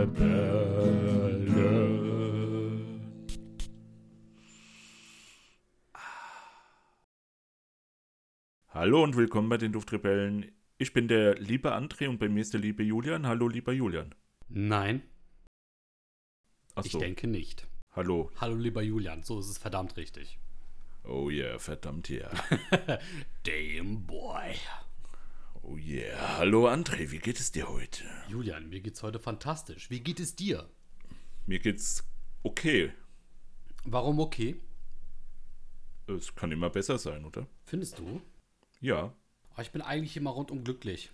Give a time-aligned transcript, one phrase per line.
[0.00, 1.50] Duftrebellen.
[8.68, 10.52] Hallo und willkommen bei den Duftrebellen.
[10.78, 13.26] Ich bin der liebe André und bei mir ist der liebe Julian.
[13.26, 14.14] Hallo, lieber Julian.
[14.48, 15.02] Nein,
[16.74, 16.98] Ach ich so.
[16.98, 17.66] denke nicht.
[17.92, 18.30] Hallo.
[18.36, 20.38] Hallo lieber Julian, so ist es verdammt richtig.
[21.04, 22.30] Oh yeah, verdammt ja.
[23.42, 24.54] Damn boy.
[25.62, 26.38] Oh yeah.
[26.38, 28.04] Hallo André, wie geht es dir heute?
[28.28, 29.90] Julian, mir geht's heute fantastisch.
[29.90, 30.68] Wie geht es dir?
[31.46, 32.02] Mir geht's
[32.42, 32.92] okay.
[33.84, 34.60] Warum okay?
[36.06, 37.46] Es kann immer besser sein, oder?
[37.66, 38.22] Findest du?
[38.80, 39.14] Ja.
[39.50, 41.12] Aber ich bin eigentlich immer rundum glücklich.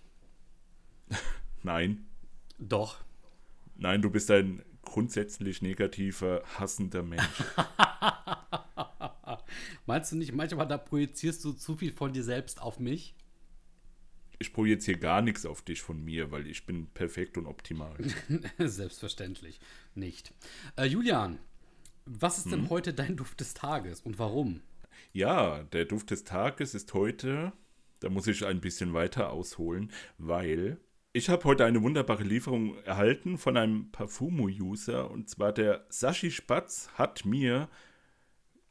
[1.62, 2.06] Nein.
[2.58, 3.04] Doch.
[3.74, 7.24] Nein, du bist ein grundsätzlich negativer, hassender Mensch.
[9.86, 13.16] Meinst du nicht, manchmal da projizierst du zu viel von dir selbst auf mich?
[14.38, 17.96] Ich projiziere gar nichts auf dich von mir, weil ich bin perfekt und optimal.
[18.58, 19.60] Selbstverständlich
[19.94, 20.32] nicht.
[20.76, 21.38] Äh, Julian,
[22.04, 24.60] was ist denn heute dein Duft des Tages und warum?
[25.12, 27.52] Ja, der Duft des Tages ist heute,
[28.00, 30.78] da muss ich ein bisschen weiter ausholen, weil
[31.12, 36.90] ich habe heute eine wunderbare Lieferung erhalten von einem Parfumo-User und zwar der Sashi Spatz
[36.94, 37.68] hat mir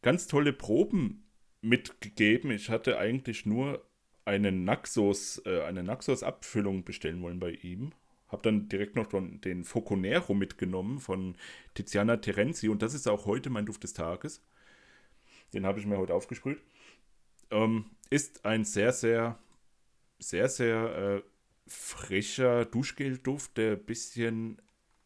[0.03, 1.25] ganz tolle Proben
[1.61, 2.52] mitgegeben.
[2.52, 3.83] Ich hatte eigentlich nur
[4.25, 7.91] eine Naxos, äh, eine Naxos-Abfüllung bestellen wollen bei ihm.
[8.29, 11.35] Habe dann direkt noch den- Foconero mitgenommen von
[11.75, 14.41] Tiziana Terenzi und das ist auch heute mein Duft des Tages.
[15.53, 16.61] Den habe ich mir heute aufgesprüht.
[17.51, 19.39] Ähm, ist ein sehr, sehr,
[20.19, 21.23] sehr, sehr äh,
[21.67, 24.61] frischer Duschgelduft, der ein bisschen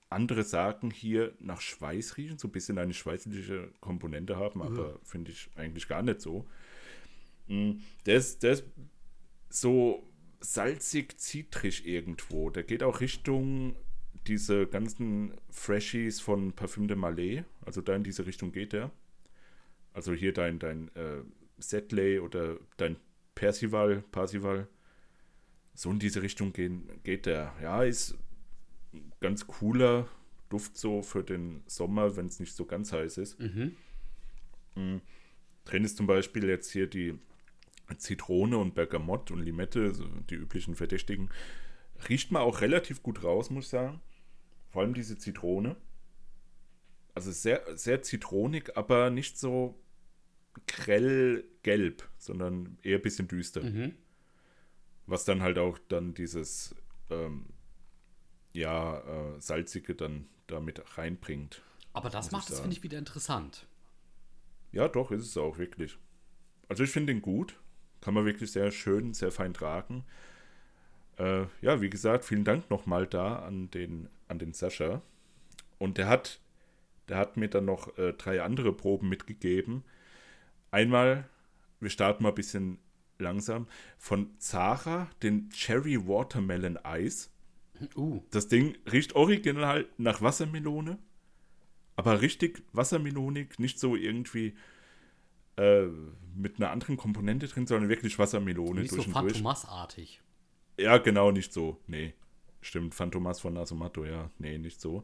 [0.09, 5.31] andere sagen hier nach Schweiß riechen, so ein bisschen eine schweißliche Komponente haben, aber finde
[5.31, 6.47] ich eigentlich gar nicht so.
[7.47, 7.73] Mm,
[8.05, 8.63] Der ist, der ist
[9.49, 10.07] so
[10.39, 12.49] salzig-zitrisch irgendwo.
[12.49, 13.75] Der geht auch Richtung
[14.27, 17.43] diese ganzen Freshies von Parfum de Malais.
[17.65, 18.91] Also da in diese Richtung geht der.
[19.93, 21.23] Also hier dein, dein äh,
[21.57, 22.97] Setley oder dein
[23.35, 24.67] Percival, Parsival.
[25.73, 27.55] So in diese Richtung gehen, geht der.
[27.61, 28.17] Ja, ist
[28.93, 30.07] ein ganz cooler
[30.49, 33.39] Duft so für den Sommer, wenn es nicht so ganz heiß ist.
[33.39, 33.75] Mhm.
[34.75, 34.97] Mm.
[35.65, 37.19] Drin ist zum Beispiel jetzt hier die
[37.97, 41.29] Zitrone und Bergamott und Limette, so die üblichen Verdächtigen.
[42.07, 44.01] Riecht man auch relativ gut raus, muss ich sagen.
[44.69, 45.75] Vor allem diese Zitrone.
[47.15, 49.81] Also sehr, sehr zitronig, aber nicht so
[50.67, 53.63] grell gelb, sondern eher ein bisschen düster.
[53.63, 53.95] Mhm.
[55.05, 56.75] Was dann halt auch dann dieses
[57.09, 57.47] ähm,
[58.53, 61.61] ja, äh, salzige dann damit reinbringt.
[61.93, 63.67] Aber das macht es, finde ich, wieder interessant.
[64.71, 65.97] Ja, doch, ist es auch wirklich.
[66.67, 67.59] Also ich finde ihn gut.
[68.01, 70.03] Kann man wirklich sehr schön, sehr fein tragen.
[71.17, 75.01] Äh, ja, wie gesagt, vielen Dank nochmal da an den, an den Sascha.
[75.77, 76.39] Und der hat,
[77.09, 79.83] der hat mir dann noch äh, drei andere Proben mitgegeben.
[80.71, 81.27] Einmal,
[81.79, 82.79] wir starten mal ein bisschen
[83.17, 83.67] langsam,
[83.97, 87.31] von Zara, den Cherry Watermelon Eis.
[87.95, 90.97] Uh, Das Ding riecht original nach Wassermelone,
[91.95, 94.53] aber richtig wassermelonig, nicht so irgendwie
[95.59, 95.87] äh,
[96.35, 99.33] mit einer anderen Komponente drin, sondern wirklich Wassermelone nicht so durch und durch.
[99.33, 100.21] Phantomas-artig.
[100.79, 101.81] Ja, genau, nicht so.
[101.87, 102.13] Nee.
[102.61, 104.29] Stimmt, Phantomas von Nasomato, ja.
[104.37, 105.03] Nee, nicht so.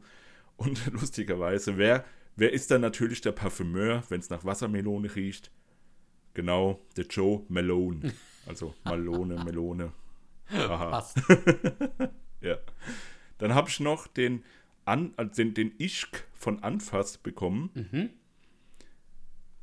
[0.56, 2.04] Und lustigerweise, wer,
[2.36, 5.50] wer ist dann natürlich der Parfümeur, wenn es nach Wassermelone riecht?
[6.32, 8.12] Genau, der Joe Malone.
[8.48, 9.92] Also Malone, Melone.
[10.52, 10.90] Aha.
[10.90, 11.20] Passt.
[12.40, 12.58] Ja.
[13.38, 14.44] Dann habe ich noch den,
[14.84, 17.70] An, also den, den Ischk von Anfass bekommen.
[17.74, 18.10] Mhm.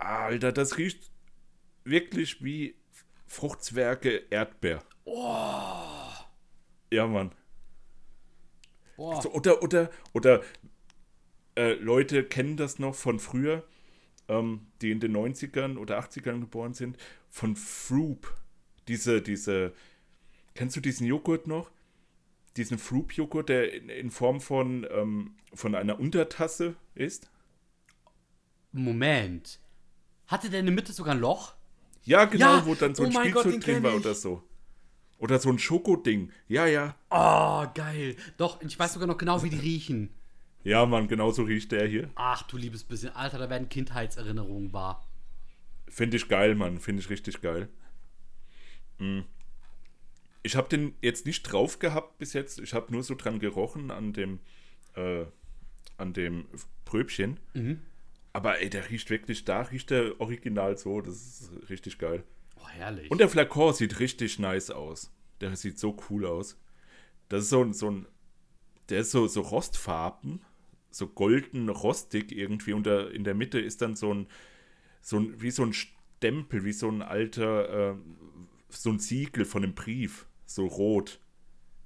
[0.05, 1.11] Alter, das riecht
[1.83, 2.75] wirklich wie
[3.27, 4.83] Fruchtzwerge Erdbeer.
[6.91, 7.31] Ja, Mann.
[8.95, 9.21] Boah.
[9.21, 10.43] So, oder, oder, oder
[11.55, 13.63] äh, Leute kennen das noch von früher,
[14.27, 16.97] ähm, die in den 90ern oder 80ern geboren sind,
[17.29, 18.33] von Froop.
[18.87, 19.73] Diese, diese,
[20.53, 21.71] kennst du diesen Joghurt noch?
[22.57, 27.31] Diesen Froop-Joghurt, der in, in Form von, ähm, von einer Untertasse ist?
[28.71, 29.59] Moment.
[30.27, 31.53] Hatte der in der Mitte sogar ein Loch?
[32.03, 33.99] Ja, genau, Ja, wo dann so oh ein Gott, Spielzeug drin war ich.
[33.99, 34.43] oder so.
[35.19, 36.31] Oder so ein Schokoding.
[36.47, 36.95] Ja, ja.
[37.09, 38.17] Oh, geil.
[38.37, 40.09] Doch, ich weiß sogar noch genau, wie die riechen.
[40.63, 42.09] Ja, Mann, genau so riecht der hier.
[42.15, 43.15] Ach, du liebes bisschen.
[43.15, 45.05] Alter, da werden Kindheitserinnerungen wahr.
[45.87, 46.79] Finde ich geil, Mann.
[46.79, 47.69] Finde ich richtig geil.
[48.97, 49.21] Mm.
[50.41, 52.59] Ich habe den jetzt nicht drauf gehabt bis jetzt.
[52.59, 54.39] Ich habe nur so dran gerochen an dem,
[54.95, 55.25] äh,
[55.97, 56.45] an dem
[56.85, 57.39] Pröbchen.
[57.53, 57.81] Mhm.
[58.33, 61.01] Aber ey, der riecht wirklich, da riecht der original so.
[61.01, 62.23] Das ist richtig geil.
[62.55, 63.09] Oh, herrlich.
[63.11, 65.11] Und der Flakon sieht richtig nice aus.
[65.41, 66.59] Der sieht so cool aus.
[67.29, 68.07] Das ist so, ein- so ein
[68.89, 70.41] der ist so, so rostfarben,
[70.91, 72.73] so golden rostig irgendwie.
[72.73, 74.27] Und der, in der Mitte ist dann so ein,
[75.01, 77.95] so ein, wie so ein Stempel, wie so ein alter, äh,
[78.69, 81.19] so ein Siegel von einem Brief, so rot.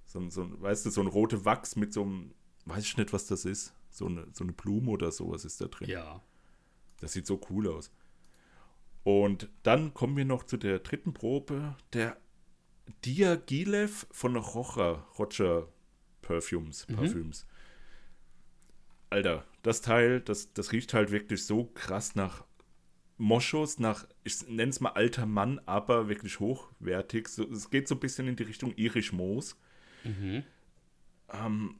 [0.05, 2.33] So, so, weißt du, so ein roter Wachs mit so einem,
[2.65, 3.73] weiß ich nicht, was das ist.
[3.91, 5.89] So eine, so eine Blume oder sowas ist da drin.
[5.89, 6.21] Ja.
[6.99, 7.91] Das sieht so cool aus.
[9.03, 12.17] Und dann kommen wir noch zu der dritten Probe, der
[13.05, 15.67] Diaghilev von Rocher, Roger
[16.21, 16.95] Perfumes, Mhm.
[16.95, 17.45] Parfüms.
[19.09, 22.43] Alter, das Teil, das, das riecht halt wirklich so krass nach
[23.17, 27.29] Moschus, nach, ich nenne es mal alter Mann, aber wirklich hochwertig.
[27.29, 29.55] So, es geht so ein bisschen in die Richtung Irisch Moos.
[30.03, 30.43] Mhm.
[31.31, 31.79] Ähm,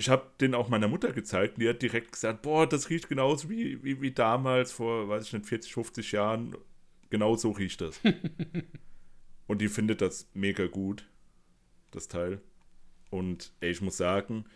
[0.00, 3.10] ich habe den auch meiner Mutter gezeigt und die hat direkt gesagt, boah, das riecht
[3.10, 6.56] genauso wie, wie, wie damals, vor, weiß ich nicht, 40, 50 Jahren.
[7.10, 8.00] Genau so riecht das.
[9.46, 11.06] und die findet das mega gut,
[11.90, 12.40] das Teil.
[13.10, 14.46] Und ey, ich muss sagen,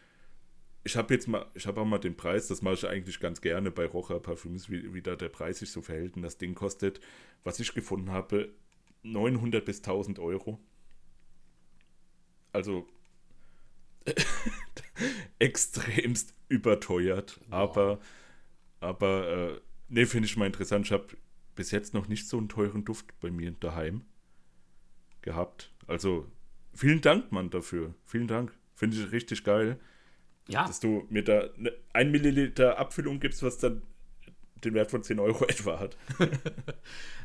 [0.82, 3.42] ich habe jetzt mal, ich habe auch mal den Preis, das mache ich eigentlich ganz
[3.42, 6.16] gerne bei Rocher Parfüms, wie, wie da der Preis sich so verhält.
[6.16, 7.00] Und das Ding kostet,
[7.42, 8.48] was ich gefunden habe,
[9.02, 10.58] 900 bis 1000 Euro.
[12.50, 12.88] Also
[15.38, 17.52] extremst überteuert, Wow.
[17.52, 18.00] aber,
[18.80, 20.86] aber äh, ne, finde ich mal interessant.
[20.86, 21.06] Ich habe
[21.54, 24.02] bis jetzt noch nicht so einen teuren Duft bei mir daheim
[25.22, 25.72] gehabt.
[25.86, 26.26] Also
[26.74, 27.94] vielen Dank, Mann, dafür.
[28.04, 28.52] Vielen Dank.
[28.74, 29.78] Finde ich richtig geil,
[30.48, 33.82] Ja, dass du mir da ne, ein Milliliter Abfüllung gibst, was dann
[34.64, 35.96] den Wert von 10 Euro etwa hat.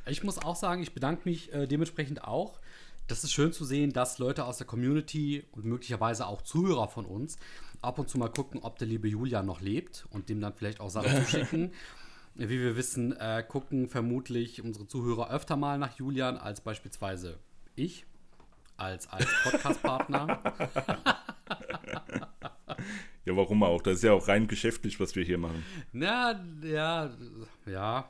[0.05, 2.59] ich muss auch sagen, ich bedanke mich äh, dementsprechend auch.
[3.09, 7.05] Das ist schön zu sehen, dass Leute aus der Community und möglicherweise auch Zuhörer von
[7.05, 7.39] uns
[7.81, 10.79] ab und zu mal gucken, ob der liebe Julian noch lebt und dem dann vielleicht
[10.79, 11.73] auch Sachen zuschicken.
[12.35, 17.39] Wie wir wissen, äh, gucken vermutlich unsere Zuhörer öfter mal nach Julian als beispielsweise
[17.75, 18.05] ich
[18.77, 20.39] als, als Podcast-Partner.
[23.25, 23.81] Ja, warum auch?
[23.81, 25.63] Das ist ja auch rein geschäftlich, was wir hier machen.
[25.91, 27.11] Na, ja,
[27.65, 28.09] ja.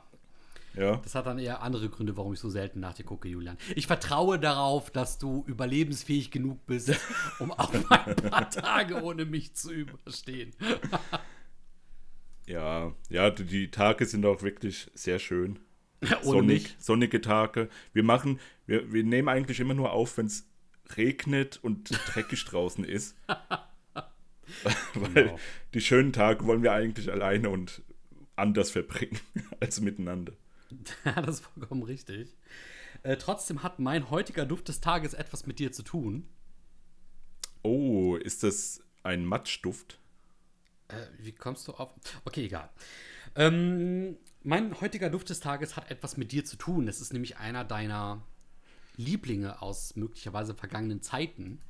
[0.74, 0.96] Ja.
[0.98, 3.58] Das hat dann eher andere Gründe, warum ich so selten nach dir gucke, Julian.
[3.74, 6.92] Ich vertraue darauf, dass du überlebensfähig genug bist,
[7.40, 10.54] um auch mal ein paar Tage ohne mich zu überstehen.
[12.46, 15.60] Ja, ja, die- Tage sind auch wirklich sehr schön.
[16.02, 16.76] ohne Sonnig, mich.
[16.80, 17.68] sonnige Tage.
[17.92, 20.48] Wir machen, wir, wir nehmen eigentlich immer nur auf, wenn es
[20.96, 23.14] regnet und dreckig draußen ist.
[24.94, 25.38] Weil Genau.
[25.74, 27.82] die schönen Tage wollen wir eigentlich alleine und
[28.34, 29.20] anders verbringen
[29.60, 30.32] als miteinander.
[31.04, 32.36] Ja, das ist vollkommen richtig.
[33.02, 36.28] Äh, trotzdem hat mein heutiger Duft des Tages etwas mit dir zu tun.
[37.62, 39.98] Oh, ist das ein Matschduft?
[40.88, 41.90] Äh, wie kommst du auf.
[42.24, 42.70] Okay, egal.
[43.36, 46.88] Ähm, mein heutiger Duft des Tages hat etwas mit dir zu tun.
[46.88, 48.22] Es ist nämlich einer deiner
[48.96, 51.60] Lieblinge aus möglicherweise vergangenen Zeiten.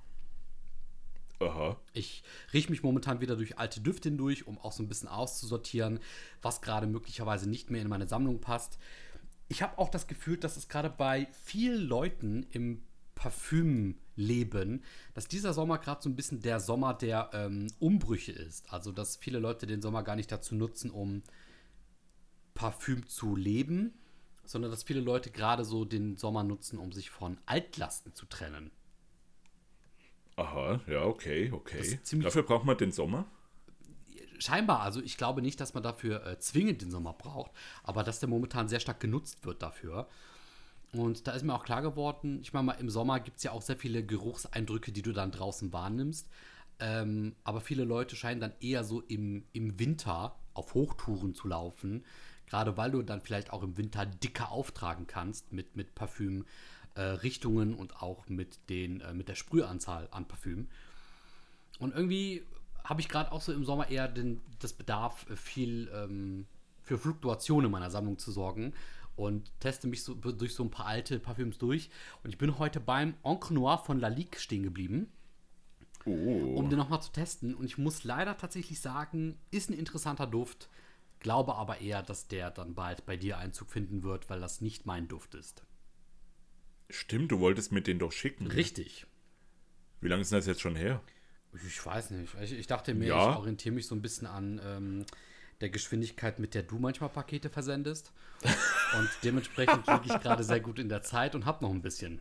[1.40, 1.78] Aha.
[1.94, 2.22] Ich
[2.52, 6.00] rieche mich momentan wieder durch alte Düfte hindurch, um auch so ein bisschen auszusortieren,
[6.42, 8.78] was gerade möglicherweise nicht mehr in meine Sammlung passt.
[9.48, 12.82] Ich habe auch das Gefühl, dass es gerade bei vielen Leuten im
[13.14, 14.84] Parfümleben,
[15.14, 18.72] dass dieser Sommer gerade so ein bisschen der Sommer der ähm, Umbrüche ist.
[18.72, 21.22] Also, dass viele Leute den Sommer gar nicht dazu nutzen, um
[22.54, 23.94] Parfüm zu leben,
[24.44, 28.70] sondern dass viele Leute gerade so den Sommer nutzen, um sich von Altlasten zu trennen.
[30.36, 31.98] Aha, ja, okay, okay.
[32.22, 33.26] Dafür braucht man den Sommer.
[34.38, 38.20] Scheinbar, also ich glaube nicht, dass man dafür äh, zwingend den Sommer braucht, aber dass
[38.20, 40.08] der momentan sehr stark genutzt wird dafür.
[40.92, 43.52] Und da ist mir auch klar geworden, ich meine mal, im Sommer gibt es ja
[43.52, 46.28] auch sehr viele Geruchseindrücke, die du dann draußen wahrnimmst.
[46.80, 52.04] Ähm, aber viele Leute scheinen dann eher so im, im Winter auf Hochtouren zu laufen,
[52.46, 56.46] gerade weil du dann vielleicht auch im Winter dicker auftragen kannst mit, mit Parfüm.
[56.94, 60.68] Äh, Richtungen und auch mit, den, äh, mit der Sprühanzahl an Parfüm.
[61.78, 62.42] Und irgendwie
[62.82, 66.46] habe ich gerade auch so im Sommer eher den, das Bedarf, äh, viel ähm,
[66.82, 68.74] für Fluktuation in meiner Sammlung zu sorgen
[69.14, 71.90] und teste mich so durch so ein paar alte Parfüms durch.
[72.24, 75.12] Und ich bin heute beim Encre Noir von Lalique stehen geblieben,
[76.06, 76.56] Oh.
[76.56, 77.54] um den nochmal zu testen.
[77.54, 80.68] Und ich muss leider tatsächlich sagen, ist ein interessanter Duft.
[81.20, 84.86] Glaube aber eher, dass der dann bald bei dir Einzug finden wird, weil das nicht
[84.86, 85.62] mein Duft ist.
[86.90, 88.46] Stimmt, du wolltest mir den doch schicken.
[88.48, 89.06] Richtig.
[90.00, 91.02] Wie lange ist das jetzt schon her?
[91.66, 92.34] Ich weiß nicht.
[92.42, 93.30] Ich, ich dachte mir, Ja.
[93.32, 95.04] ich orientiere mich so ein bisschen an ähm,
[95.60, 98.12] der Geschwindigkeit, mit der du manchmal Pakete versendest.
[98.98, 102.20] und dementsprechend liege ich gerade sehr gut in der Zeit und habe noch ein bisschen.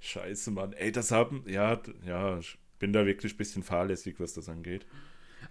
[0.00, 0.72] Scheiße, Mann.
[0.72, 4.84] Ey, das haben, ja, ja, ich bin da wirklich ein bisschen fahrlässig, was das angeht.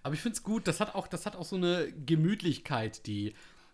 [0.04, 3.34] Aber ich finde es gut, das hat, auch, das hat auch so eine Gemütlichkeit, die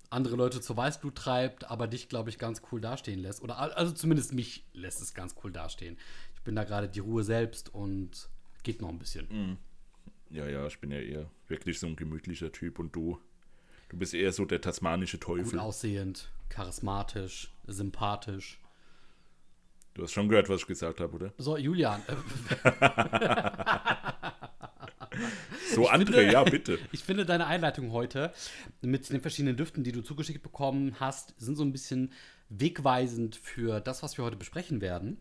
[0.09, 3.41] andere Leute zur Weißglut treibt, aber dich, glaube ich, ganz cool dastehen lässt.
[3.41, 5.97] Oder al- also zumindest mich lässt es ganz cool dastehen.
[6.35, 8.29] Ich bin da gerade die Ruhe selbst und
[8.63, 9.57] geht noch ein bisschen.
[10.29, 13.19] Ja, ja, ich bin ja eher wirklich so ein gemütlicher Typ und du,
[13.89, 15.59] du bist eher so der tasmanische Gut Teufel.
[15.59, 18.59] aussehend, charismatisch, sympathisch.
[19.93, 21.33] Du hast schon gehört, was ich gesagt habe, oder?
[21.37, 22.71] So, Julian, äh,
[25.77, 26.79] So, André, finde- ja, bitte.
[26.91, 28.33] ich finde deine Einleitung heute
[28.81, 32.13] mit den verschiedenen Düften, die du zugeschickt bekommen hast, sind so ein bisschen
[32.49, 35.19] wegweisend für das, was wir heute besprechen werden.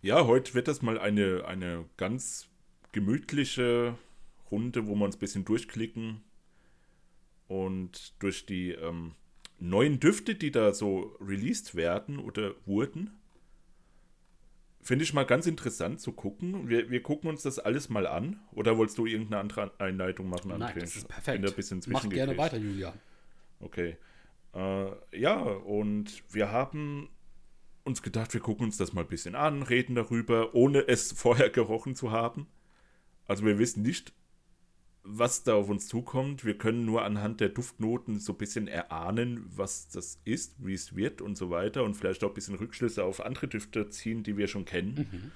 [0.00, 2.48] Ja, heute wird das mal eine, eine ganz
[2.92, 3.98] gemütliche
[4.50, 6.22] Runde, wo wir uns ein bisschen durchklicken
[7.46, 9.12] und durch die ähm,
[9.58, 13.10] neuen Düfte, die da so released werden oder wurden,
[14.84, 16.68] finde ich mal ganz interessant zu gucken.
[16.68, 18.38] Wir, wir gucken uns das alles mal an.
[18.52, 20.58] Oder wolltest du irgendeine andere Einleitung machen, André?
[20.58, 21.42] Nein, das ist perfekt.
[21.88, 22.92] Mach gerne weiter, Julian.
[23.60, 23.96] Okay.
[24.54, 27.08] Äh, ja, und wir haben
[27.84, 31.48] uns gedacht, wir gucken uns das mal ein bisschen an, reden darüber, ohne es vorher
[31.48, 32.46] gerochen zu haben.
[33.26, 34.12] Also wir wissen nicht,
[35.06, 36.44] was da auf uns zukommt.
[36.44, 40.96] Wir können nur anhand der Duftnoten so ein bisschen erahnen, was das ist, wie es
[40.96, 44.36] wird und so weiter und vielleicht auch ein bisschen Rückschlüsse auf andere Düfte ziehen, die
[44.38, 45.30] wir schon kennen.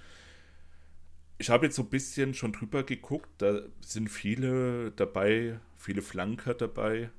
[1.37, 6.55] Ich habe jetzt so ein bisschen schon drüber geguckt, da sind viele dabei, viele Flanker
[6.55, 7.11] dabei.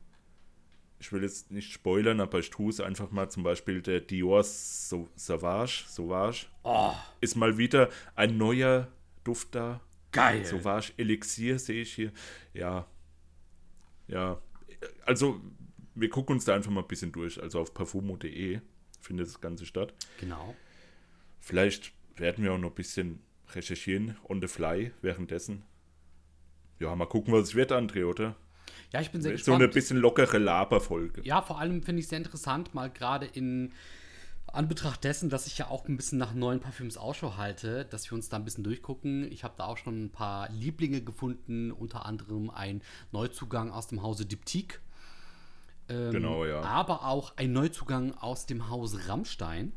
[1.00, 3.30] Ich will jetzt nicht spoilern, aber ich tue es einfach mal.
[3.30, 6.92] Zum Beispiel der Dior Sau- Sauvage, Sauvage Oh,
[7.22, 8.90] ist mal wieder ein neuer
[9.24, 9.80] Duft da.
[10.12, 10.46] Geil.
[10.46, 12.12] Sauvage Elixier sehe ich hier.
[12.54, 12.88] Ja.
[14.08, 14.42] Ja.
[15.06, 15.42] Also,
[15.96, 17.42] wir gucken uns da einfach mal ein bisschen durch.
[17.42, 18.60] Also auf parfumo.de
[19.02, 19.94] findet das Ganze statt.
[20.20, 20.56] Genau.
[21.40, 23.22] Vielleicht werden wir auch noch ein bisschen
[23.54, 25.64] recherchieren on the fly währenddessen.
[26.80, 28.36] Ja, mal gucken, was es wird, André, oder?
[28.94, 29.74] Ja, ich bin sehr So eine gespannt.
[29.74, 31.22] bisschen lockere Laberfolge.
[31.24, 33.74] Ja, vor allem finde ich es sehr interessant, mal gerade in
[34.54, 38.16] Anbetracht dessen, dass ich ja auch ein bisschen nach neuen Parfüms Ausschau halte, dass wir
[38.16, 39.32] uns da ein bisschen durchgucken.
[39.32, 44.02] Ich habe da auch schon ein paar Lieblinge gefunden, unter anderem ein Neuzugang aus dem
[44.02, 44.80] Hause Diptyque.
[45.88, 46.62] Ähm, Genau, ja.
[46.62, 49.74] Aber auch ein Neuzugang aus dem Hause Rammstein.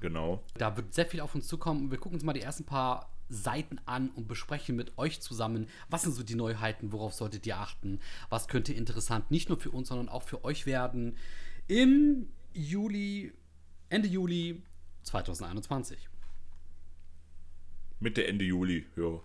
[0.00, 0.42] Genau.
[0.54, 1.90] Da wird sehr viel auf uns zukommen.
[1.90, 6.02] Wir gucken uns mal die ersten paar Seiten an und besprechen mit euch zusammen, was
[6.02, 9.88] sind so die Neuheiten, worauf solltet ihr achten, was könnte interessant nicht nur für uns,
[9.88, 11.16] sondern auch für euch werden
[11.66, 13.32] im Juli,
[13.92, 14.62] Ende Juli
[15.02, 16.08] 2021.
[18.00, 19.20] Mitte, Ende Juli, ja.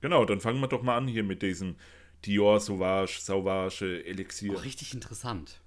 [0.00, 1.76] Genau, dann fangen wir doch mal an hier mit diesem
[2.24, 4.54] Dior Sauvage, Sauvage, Elixier.
[4.54, 5.60] Oh, richtig interessant.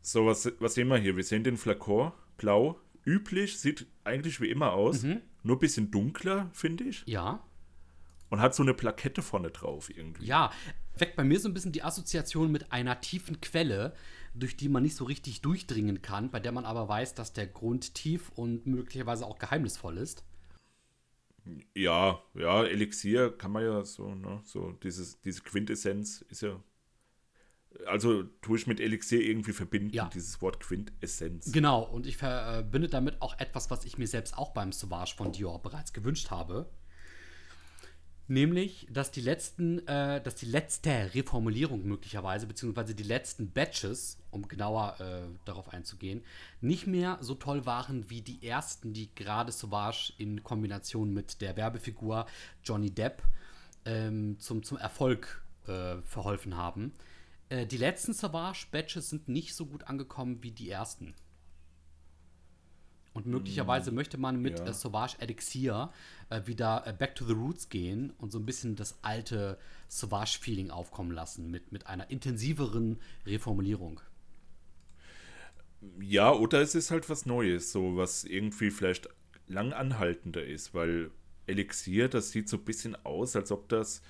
[0.00, 1.14] So, was, was sehen wir hier?
[1.16, 5.20] Wir sehen den Flakon, blau, üblich, sieht eigentlich wie immer aus, Mhm.
[5.42, 7.02] nur ein bisschen dunkler, finde ich.
[7.06, 7.44] Ja,
[8.32, 10.24] Und hat so eine Plakette vorne drauf irgendwie.
[10.24, 10.50] ja.
[10.96, 13.94] Weckt bei mir so ein bisschen die Assoziation mit einer tiefen Quelle,
[14.34, 17.46] durch die man nicht so richtig durchdringen kann, bei der man aber weiß, dass der
[17.46, 20.24] Grund tief und möglicherweise auch geheimnisvoll ist.
[21.74, 26.58] Ja, ja, Elixier kann man ja so, ne, so dieses, diese Quintessenz ist ja.
[27.86, 30.08] Also tue ich mit Elixier irgendwie verbinden, Ja.
[30.12, 31.52] dieses Wort Quintessenz.
[31.52, 35.32] Genau, und ich verbinde damit auch etwas, was ich mir selbst auch beim Sauvage von
[35.32, 36.70] Dior bereits gewünscht habe.
[38.32, 44.48] Nämlich, dass die letzten, äh, dass die letzte Reformulierung möglicherweise, beziehungsweise die letzten Batches, um
[44.48, 46.24] genauer äh, darauf einzugehen,
[46.62, 51.58] nicht mehr so toll waren wie die ersten, die gerade Sauvage in Kombination mit der
[51.58, 52.24] Werbefigur
[52.64, 53.22] Johnny Depp
[53.84, 56.94] ähm, zum, zum Erfolg äh, verholfen haben.
[57.50, 61.12] Äh, die letzten Sauvage-Batches sind nicht so gut angekommen wie die ersten.
[63.14, 64.66] Und möglicherweise möchte man mit ja.
[64.66, 65.92] äh, Sauvage Elixir
[66.30, 70.70] äh, wieder äh, back to the roots gehen und so ein bisschen das alte Sauvage-Feeling
[70.70, 74.00] aufkommen lassen mit, mit einer intensiveren Reformulierung.
[76.00, 79.08] Ja, oder es ist halt was Neues, so was irgendwie vielleicht
[79.46, 81.10] lang anhaltender ist, weil
[81.46, 84.00] Elixier, das sieht so ein bisschen aus, als ob das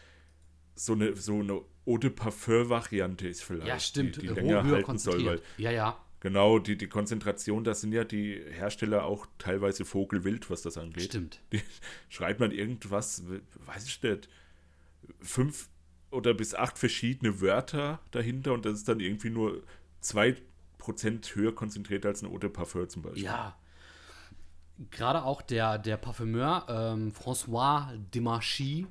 [0.75, 3.66] so eine, so eine Eau de Parfum-Variante ist vielleicht.
[3.66, 4.16] Ja, stimmt.
[4.16, 5.99] Die, die länger halten soll, weil ja, ja.
[6.22, 11.06] Genau, die, die Konzentration, da sind ja die Hersteller auch teilweise vogelwild, was das angeht.
[11.06, 11.40] Stimmt.
[11.52, 11.60] Die
[12.08, 13.24] schreibt man irgendwas,
[13.66, 14.28] weiß ich nicht,
[15.20, 15.68] fünf
[16.12, 19.62] oder bis acht verschiedene Wörter dahinter und das ist dann irgendwie nur
[20.00, 20.36] zwei
[20.78, 23.24] Prozent höher konzentriert als ein Eau de Parfum zum Beispiel.
[23.24, 23.56] Ja.
[24.90, 28.86] Gerade auch der, der Parfümeur ähm, François Demarchy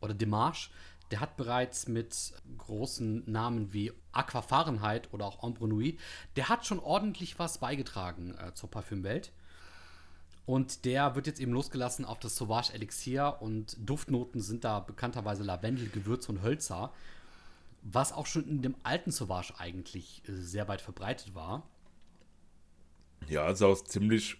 [0.00, 0.70] oder Demarche,
[1.10, 5.98] der hat bereits mit großen Namen wie Aqua Fahrenheit oder auch Ombre Nuit,
[6.36, 9.32] der hat schon ordentlich was beigetragen äh, zur Parfümwelt.
[10.46, 15.44] Und der wird jetzt eben losgelassen auf das Sauvage Elixier und Duftnoten sind da bekannterweise
[15.44, 16.92] Lavendel, Gewürze und Hölzer,
[17.82, 21.68] was auch schon in dem alten Sauvage eigentlich äh, sehr weit verbreitet war.
[23.28, 24.38] Ja, also auch ziemlich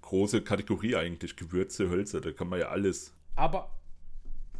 [0.00, 3.12] große Kategorie eigentlich, Gewürze, Hölzer, da kann man ja alles.
[3.34, 3.75] Aber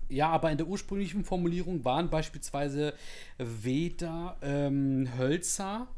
[0.09, 2.95] Ja, aber in der ursprünglichen Formulierung waren beispielsweise
[3.39, 5.89] weder ähm, Hölzer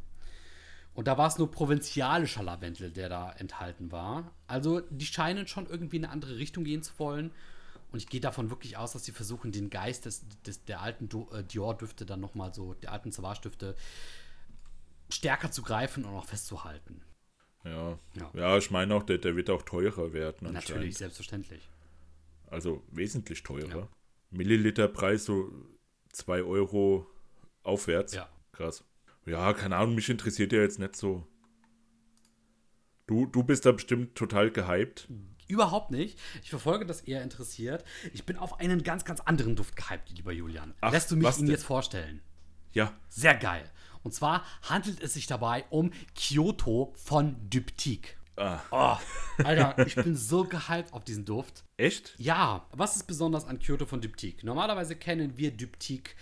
[0.99, 4.33] und da war es nur provinzialischer Lavendel, der da enthalten war.
[4.47, 7.31] Also die scheinen schon irgendwie in eine andere Richtung gehen zu wollen.
[7.91, 11.09] Und ich gehe davon wirklich aus, dass sie versuchen, den Geist des, des der alten
[11.31, 13.77] äh, Dior-Düfte dann nochmal so, der alten Savage-Düfte,
[15.09, 17.01] stärker zu greifen und auch festzuhalten.
[17.63, 17.97] Ja.
[18.15, 18.31] ja.
[18.33, 20.51] Ja, ich meine auch, der, der wird auch teurer werden.
[20.51, 21.69] Natürlich, selbstverständlich.
[22.47, 23.69] Also wesentlich teurer.
[23.69, 23.87] Ja.
[24.31, 25.51] Milliliterpreis so
[26.13, 27.07] 2 Euro
[27.63, 28.13] aufwärts.
[28.13, 28.29] Ja.
[28.51, 28.83] Krass.
[29.25, 31.25] Ja, keine Ahnung, mich interessiert ja jetzt nicht so.
[33.07, 35.07] Du, du bist da bestimmt total gehypt.
[35.47, 36.19] Überhaupt nicht.
[36.43, 37.83] Ich verfolge das eher interessiert.
[38.13, 40.75] Ich bin auf einen ganz, ganz anderen Duft gehypt, lieber Julian.
[40.81, 41.51] Ach, Lässt du mich ihn denn?
[41.51, 42.21] jetzt vorstellen?
[42.71, 42.93] Ja.
[43.07, 43.67] Sehr geil.
[44.03, 48.15] Und zwar handelt es sich dabei um Kyoto von Dyptyque.
[48.39, 48.61] Ah.
[48.71, 48.97] Oh,
[49.43, 51.65] Alter, ich bin so gehypt auf diesen Duft.
[51.75, 52.15] Echt?
[52.17, 52.65] Ja.
[52.71, 54.45] Was ist besonders an Kyoto von Dyptyque?
[54.45, 56.15] Normalerweise kennen wir Dyptyque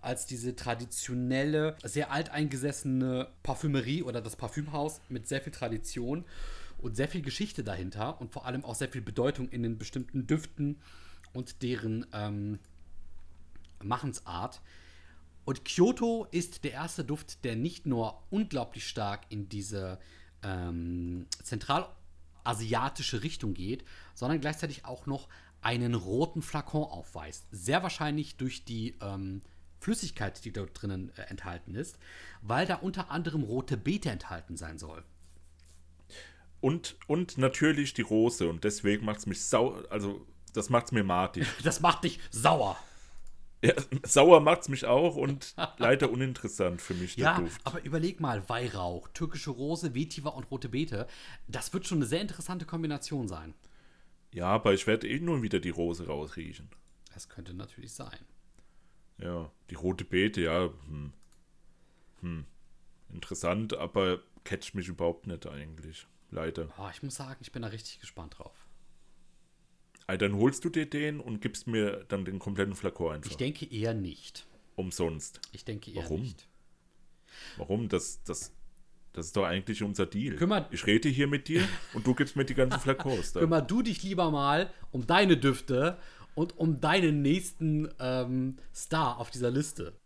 [0.00, 6.24] als diese traditionelle, sehr alteingesessene Parfümerie oder das Parfümhaus mit sehr viel Tradition
[6.78, 10.26] und sehr viel Geschichte dahinter und vor allem auch sehr viel Bedeutung in den bestimmten
[10.26, 10.80] Düften
[11.32, 12.60] und deren ähm,
[13.82, 14.60] Machensart.
[15.44, 19.98] Und Kyoto ist der erste Duft, der nicht nur unglaublich stark in diese
[20.44, 23.84] ähm, zentralasiatische Richtung geht,
[24.14, 25.28] sondern gleichzeitig auch noch
[25.60, 27.46] einen roten Flakon aufweist.
[27.50, 29.40] Sehr wahrscheinlich durch die ähm,
[29.80, 31.98] Flüssigkeit, die dort drinnen äh, enthalten ist,
[32.42, 35.02] weil da unter anderem rote Beete enthalten sein soll.
[36.60, 40.92] Und, und natürlich die Rose und deswegen macht es mich sauer, also das macht es
[40.92, 41.46] mir matig.
[41.62, 42.78] Das macht dich sauer.
[43.64, 47.60] Ja, sauer macht es mich auch und leider uninteressant für mich, der ja, Duft.
[47.64, 51.06] aber überleg mal, Weihrauch, türkische Rose, Vetiver und rote Beete.
[51.48, 53.54] Das wird schon eine sehr interessante Kombination sein.
[54.32, 56.68] Ja, aber ich werde eh nur wieder die Rose rausriechen.
[57.14, 58.18] Das könnte natürlich sein.
[59.18, 60.70] Ja, die rote Beete, ja.
[60.88, 61.12] Hm.
[62.20, 62.44] Hm.
[63.12, 66.06] Interessant, aber catcht mich überhaupt nicht eigentlich.
[66.30, 66.68] Leider.
[66.78, 68.63] Oh, ich muss sagen, ich bin da richtig gespannt drauf.
[70.06, 73.30] Also dann holst du dir den und gibst mir dann den kompletten Flakon einfach.
[73.30, 74.46] Ich denke eher nicht.
[74.76, 75.40] Umsonst.
[75.52, 76.22] Ich denke eher Warum?
[76.22, 76.48] nicht.
[77.56, 77.88] Warum?
[77.88, 78.52] Das, das,
[79.12, 80.36] das ist doch eigentlich unser Deal.
[80.36, 83.32] Kümmer, ich rede hier mit dir und du gibst mir die ganzen Flakons.
[83.32, 85.98] Kümmer du dich lieber mal um deine Düfte
[86.34, 89.98] und um deinen nächsten ähm, Star auf dieser Liste.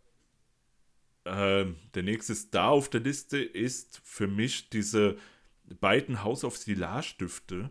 [1.25, 5.17] Ähm, der nächste Star auf der Liste ist für mich diese
[5.81, 7.71] beiden House of Silage Düfte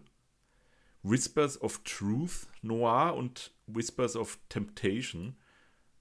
[1.10, 5.38] Whispers of Truth Noir und Whispers of Temptation.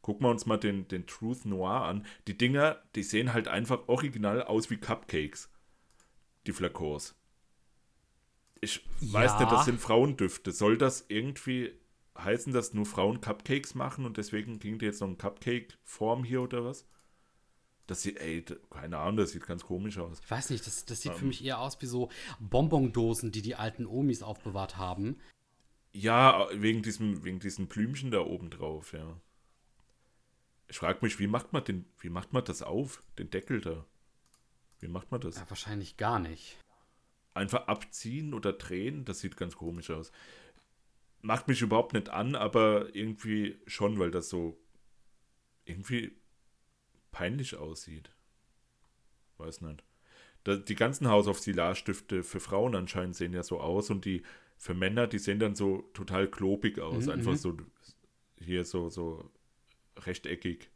[0.03, 2.07] Gucken wir uns mal den, den Truth Noir an.
[2.27, 5.51] Die Dinger, die sehen halt einfach original aus wie Cupcakes.
[6.47, 7.15] Die Flakons.
[8.61, 9.13] Ich ja.
[9.13, 10.53] weiß nicht, das sind Frauendüfte.
[10.53, 11.73] Soll das irgendwie
[12.19, 16.43] heißen, dass nur Frauen Cupcakes machen und deswegen ging dir jetzt noch eine Cupcake-Form hier
[16.43, 16.87] oder was?
[17.87, 20.19] Das sieht, ey, keine Ahnung, das sieht ganz komisch aus.
[20.21, 21.29] Ich weiß nicht, das, das sieht um, für ähm.
[21.29, 25.21] mich eher aus wie so Bonbondosen, die die alten Omis aufbewahrt haben.
[25.93, 29.21] Ja, wegen diesem, wegen diesen Blümchen da oben drauf, ja.
[30.69, 33.87] Ich frage mich, wie macht man den, wie macht man das auf, den Deckel da?
[34.81, 35.37] Wie macht man das?
[35.37, 36.59] Ja, wahrscheinlich gar nicht.
[37.35, 40.11] Einfach abziehen oder drehen, das sieht ganz komisch aus.
[41.23, 44.59] Macht mich überhaupt nicht an, aber irgendwie schon, weil das so
[45.65, 46.17] irgendwie
[47.17, 48.11] peinlich aussieht.
[49.39, 49.83] Weiß nicht.
[50.47, 54.23] die ganzen House of Silar-Stifte für Frauen anscheinend sehen ja so aus und die
[54.59, 57.07] für Männer, die sehen dann so total klobig aus.
[57.07, 57.13] Mhm.
[57.13, 57.37] Einfach mhm.
[57.37, 57.57] so
[58.39, 59.31] hier so, so
[59.99, 60.69] rechteckig.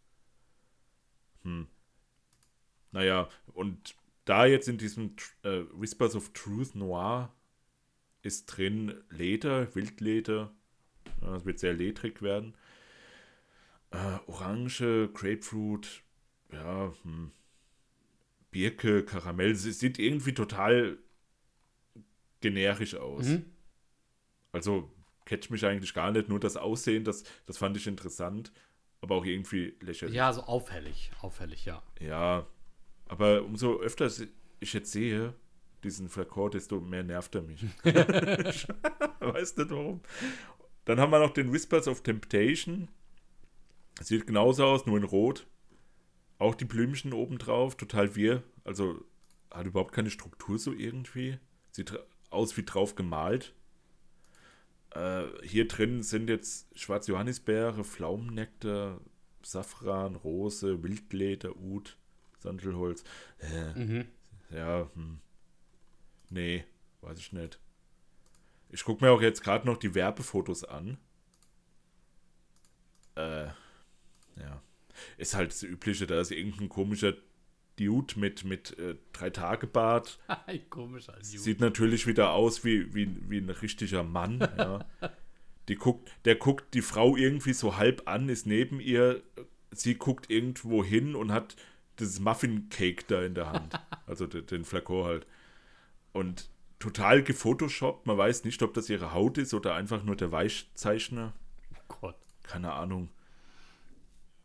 [1.43, 1.67] Hm.
[2.93, 7.35] Naja, und da jetzt in diesem äh, Whispers of Truth Noir
[8.23, 10.55] ist drin Leder, Wildleder.
[11.37, 12.55] Es wird sehr ledrig werden.
[13.91, 16.03] Äh, Orange, Grapefruit,
[16.53, 17.31] ja, hm,
[18.51, 20.99] Birke, Karamell, sie sieht irgendwie total
[22.41, 23.27] generisch aus.
[23.27, 23.45] Mhm.
[24.53, 24.91] Also
[25.25, 28.53] catch mich eigentlich gar nicht, nur das Aussehen, das, das fand ich interessant,
[29.01, 30.17] aber auch irgendwie lächerlich.
[30.17, 31.83] Ja, so auffällig, auffällig, ja.
[32.01, 32.47] Ja,
[33.07, 34.11] aber umso öfter
[34.59, 35.35] ich jetzt sehe,
[35.85, 37.63] diesen Flakon, desto mehr nervt er mich.
[37.85, 40.01] weiß nicht warum.
[40.85, 42.89] Dann haben wir noch den Whispers of Temptation.
[44.01, 45.47] Sieht genauso aus, nur in Rot.
[46.41, 48.43] Auch die Blümchen obendrauf, total wir.
[48.65, 49.05] Also
[49.51, 51.39] hat überhaupt keine Struktur so irgendwie.
[51.71, 51.93] Sieht
[52.31, 53.55] aus wie drauf gemalt.
[54.95, 59.03] Äh, hier drin sind jetzt schwarze Johannisbeere, Pflaumennektar,
[59.43, 61.99] Safran, Rose, Wildleder, Ud,
[62.39, 63.05] Sandelholz.
[63.39, 64.07] Äh, mhm.
[64.49, 65.21] Ja, hm.
[66.31, 66.65] nee,
[67.03, 67.61] weiß ich nicht.
[68.71, 70.97] Ich gucke mir auch jetzt gerade noch die Werbefotos an.
[73.17, 74.63] Ja.
[75.21, 77.13] Ist halt das Übliche, da ist irgendein komischer
[77.79, 80.19] Dude mit, mit äh, drei Tage Bart.
[80.71, 81.25] Komischer Dude.
[81.25, 84.39] Sieht natürlich wieder aus wie, wie, wie ein richtiger Mann.
[84.57, 84.87] Ja.
[85.69, 89.23] Die guckt, der guckt die Frau irgendwie so halb an, ist neben ihr.
[89.71, 91.55] Sie guckt irgendwo hin und hat
[91.99, 93.79] dieses Muffin Cake da in der Hand.
[94.07, 95.27] Also den, den Flakon halt.
[96.13, 98.07] Und total gefotoshoppt.
[98.07, 101.35] Man weiß nicht, ob das ihre Haut ist oder einfach nur der Weichzeichner.
[101.75, 102.17] Oh Gott.
[102.43, 103.11] Keine Ahnung.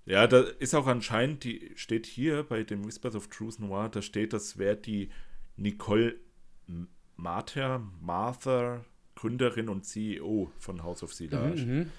[0.06, 4.02] Ja, da ist auch anscheinend, die steht hier bei dem Whispers of Truth Noir, da
[4.02, 5.10] steht, das wäre die
[5.58, 6.20] Nicole
[7.16, 11.66] Mater, Martha, Gründerin und CEO von House of Silage.
[11.66, 11.92] Mhm,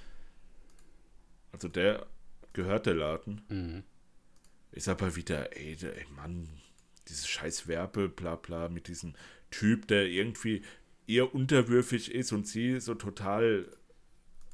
[1.52, 2.06] Also der
[2.52, 3.42] gehört der Laden.
[3.48, 3.82] mhm.
[4.72, 6.48] Ist aber wieder, ey, ey Mann,
[7.08, 9.14] dieses scheiß Werbe, bla bla, mit diesem
[9.50, 10.62] Typ, der irgendwie
[11.06, 13.72] ihr unterwürfig ist und sie so total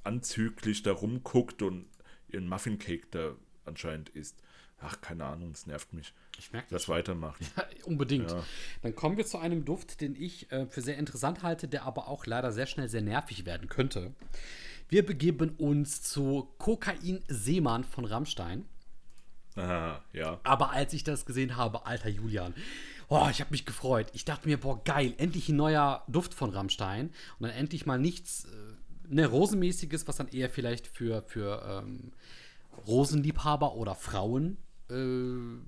[0.05, 1.87] anzüglich da rumguckt und
[2.33, 4.43] ihren Muffin Cake da anscheinend isst.
[4.81, 6.13] Ach, keine Ahnung, es nervt mich.
[6.39, 7.47] Ich merke Lass weitermachen.
[7.85, 8.31] Unbedingt.
[8.31, 8.45] Ja.
[8.83, 12.09] Dann kommen wir zu einem Duft, den ich äh, für sehr interessant halte, der aber
[12.09, 14.13] auch leider sehr schnell sehr nervig werden könnte.
[14.89, 18.65] Wir begeben uns zu Kokain Seemann von Rammstein.
[19.55, 20.41] Aha, ja.
[20.43, 22.55] Aber als ich das gesehen habe, alter Julian,
[23.09, 24.09] oh, ich habe mich gefreut.
[24.15, 27.11] Ich dachte mir, boah, geil, endlich ein neuer Duft von Rammstein.
[27.39, 28.49] Und dann endlich mal nichts äh,
[29.13, 32.13] ne, Rosenmäßiges, was dann eher vielleicht für, für ähm,
[32.87, 34.57] Rosenliebhaber oder Frauen
[34.91, 35.61] äh,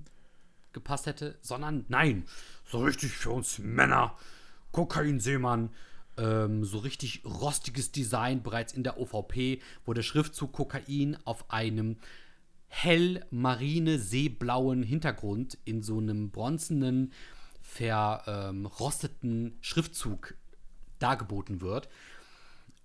[0.73, 2.25] gepasst hätte, sondern nein,
[2.65, 4.17] so richtig für uns Männer.
[4.71, 5.69] Kokainseemann,
[6.17, 11.97] ähm, so richtig rostiges Design bereits in der OVP, wo der Schriftzug Kokain auf einem
[12.67, 17.13] hell marine seeblauen Hintergrund in so einem bronzenen,
[17.61, 20.35] verrosteten Schriftzug
[20.99, 21.87] dargeboten wird.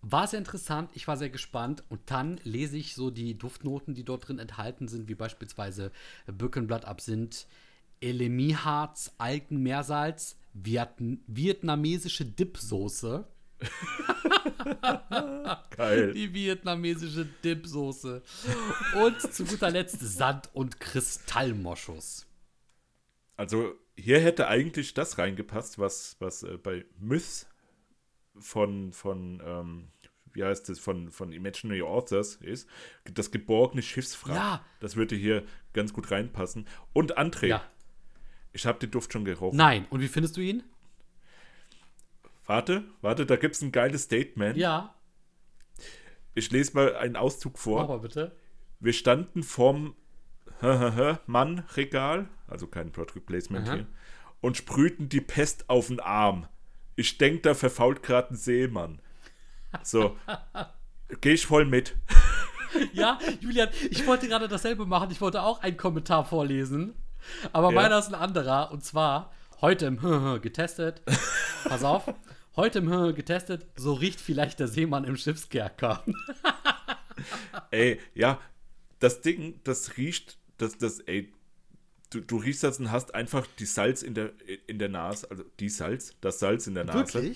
[0.02, 4.04] War sehr interessant, ich war sehr gespannt und dann lese ich so die Duftnoten, die
[4.04, 5.92] dort drin enthalten sind, wie beispielsweise
[6.26, 7.46] Birkenblatt Absinth,
[8.00, 13.26] Elemiharz, Algenmeersalz, Vietn vietnamesische Dipsoße.
[15.76, 16.14] Geil.
[16.14, 18.22] Die vietnamesische Dipsoße.
[19.02, 22.26] Und zu guter Letzt Sand- und Kristallmoschus.
[23.36, 27.49] Also hier hätte eigentlich das reingepasst, was, was äh, bei Myths
[28.38, 29.88] von, von ähm,
[30.32, 32.68] wie heißt es, von, von Imaginary Authors ist,
[33.04, 34.36] das geborgene Schiffswrack.
[34.36, 34.64] Ja.
[34.80, 36.66] Das würde hier ganz gut reinpassen.
[36.92, 37.64] Und André, Ja.
[38.52, 39.56] ich habe den Duft schon gerochen.
[39.56, 39.86] Nein.
[39.90, 40.62] Und wie findest du ihn?
[42.46, 44.56] Warte, warte, da gibt es ein geiles Statement.
[44.56, 44.94] Ja.
[46.34, 47.88] Ich lese mal einen Auszug Mach vor.
[47.88, 48.36] mal bitte.
[48.78, 49.94] Wir standen vorm
[51.26, 53.74] Mann-Regal, also kein Product Placement Aha.
[53.74, 53.86] hier,
[54.40, 56.46] und sprühten die Pest auf den Arm.
[57.00, 59.00] Ich denke, da verfault gerade ein Seemann.
[59.82, 60.16] So,
[61.22, 61.96] gehe ich voll mit.
[62.92, 65.10] Ja, Julian, ich wollte gerade dasselbe machen.
[65.10, 66.94] Ich wollte auch einen Kommentar vorlesen.
[67.52, 67.74] Aber Ja.
[67.74, 68.70] meiner ist ein anderer.
[68.70, 69.98] Und zwar heute im
[70.40, 71.02] getestet.
[71.64, 72.04] Pass auf.
[72.54, 73.66] Heute im getestet.
[73.74, 76.04] So riecht vielleicht der Seemann im Schiffskerker.
[77.72, 78.38] Ey, ja,
[79.00, 81.32] das Ding, das riecht, das, das, ey,
[82.10, 84.32] du, du riechst das und hast einfach die Salz in der,
[84.66, 87.34] in der Nase, also die Salz, das Salz in der Nase.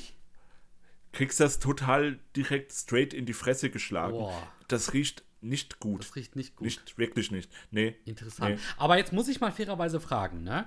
[1.12, 4.14] Kriegst das total direkt straight in die Fresse geschlagen.
[4.14, 4.48] Boah.
[4.66, 6.00] Das riecht nicht gut.
[6.00, 6.64] Das riecht nicht gut.
[6.64, 7.50] Nicht, wirklich nicht.
[7.70, 7.94] Nee.
[8.04, 8.56] Interessant.
[8.56, 8.60] Nee.
[8.78, 10.66] Aber jetzt muss ich mal fairerweise fragen, ne?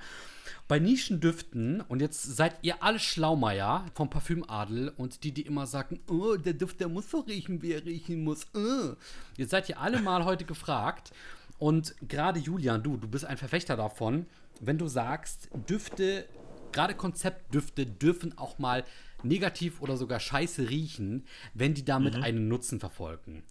[0.70, 6.00] Bei Nischendüften, und jetzt seid ihr alle Schlaumeier vom Parfümadel und die, die immer sagen,
[6.10, 8.44] oh, der Duft, der muss so riechen, wie er riechen muss.
[8.56, 8.96] äh.
[9.36, 11.12] Jetzt seid ihr alle mal heute gefragt.
[11.60, 14.28] Und gerade Julian, du, du bist ein Verfechter davon,
[14.60, 16.28] wenn du sagst, Düfte,
[16.72, 18.84] gerade Konzeptdüfte dürfen auch mal
[19.24, 23.44] negativ oder sogar scheiße riechen, wenn die damit einen Nutzen verfolgen.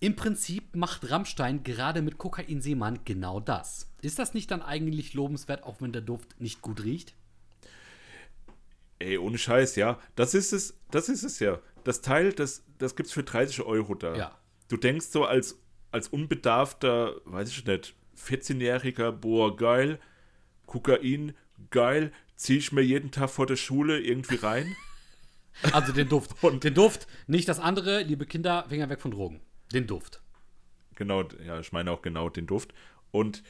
[0.00, 3.88] Im Prinzip macht Rammstein gerade mit Kokain Seemann genau das.
[4.00, 7.14] Ist das nicht dann eigentlich lobenswert, auch wenn der Duft nicht gut riecht?
[8.98, 10.00] Ey, ohne Scheiß, ja.
[10.16, 11.60] Das ist es, das ist es ja.
[11.84, 14.16] Das Teil, das, das gibt's für 30 Euro da.
[14.16, 14.38] Ja.
[14.68, 15.61] Du denkst so als,
[15.92, 20.00] als unbedarfter, weiß ich nicht, 14-Jähriger, boah, geil,
[20.66, 21.34] Kokain,
[21.70, 24.74] geil, zieh ich mir jeden Tag vor der Schule irgendwie rein.
[25.72, 26.42] Also den Duft.
[26.42, 29.42] Und- den Duft, nicht das andere, liebe Kinder, Finger weg von Drogen.
[29.70, 30.22] Den Duft.
[30.94, 32.72] genau, ja, ich meine auch genau den Duft.
[33.10, 33.42] Und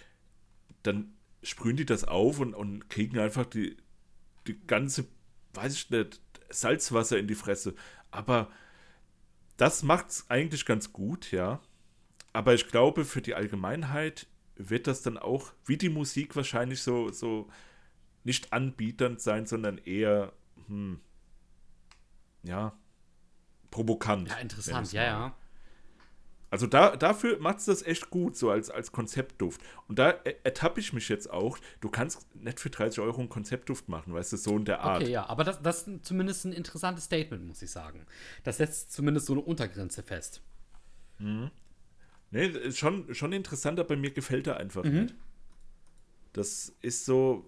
[0.83, 1.12] dann
[1.44, 3.76] sprühen die das auf und, und kriegen einfach die,
[4.48, 5.07] die ganze,
[5.55, 7.74] weiß ich nicht, Salzwasser in die Fresse.
[8.11, 8.50] Aber
[9.57, 11.61] das macht's eigentlich ganz gut, ja.
[12.33, 17.11] Aber ich glaube, für die Allgemeinheit wird das dann auch, wie die Musik wahrscheinlich so,
[17.11, 17.49] so
[18.25, 20.33] nicht anbieternd sein, sondern eher,
[20.66, 21.01] hm,
[22.42, 22.73] ja,
[23.71, 24.29] provokant.
[24.29, 25.37] Ja, interessant, ja, ja.
[26.51, 29.62] Also da, dafür macht es das echt gut, so als, als Konzeptduft.
[29.88, 33.88] Und da ertappe ich mich jetzt auch, du kannst nicht für 30 Euro einen Konzeptduft
[33.88, 35.01] machen, weißt du, so in der Art.
[35.01, 38.05] Okay, ja, aber das, das ist zumindest ein interessantes Statement, muss ich sagen.
[38.45, 40.42] Das setzt zumindest so eine Untergrenze fest.
[41.18, 41.51] Mhm.
[42.33, 45.03] Nee, ist schon, schon interessant, aber mir gefällt er einfach mhm.
[45.03, 45.14] nicht.
[46.33, 47.47] Das ist so,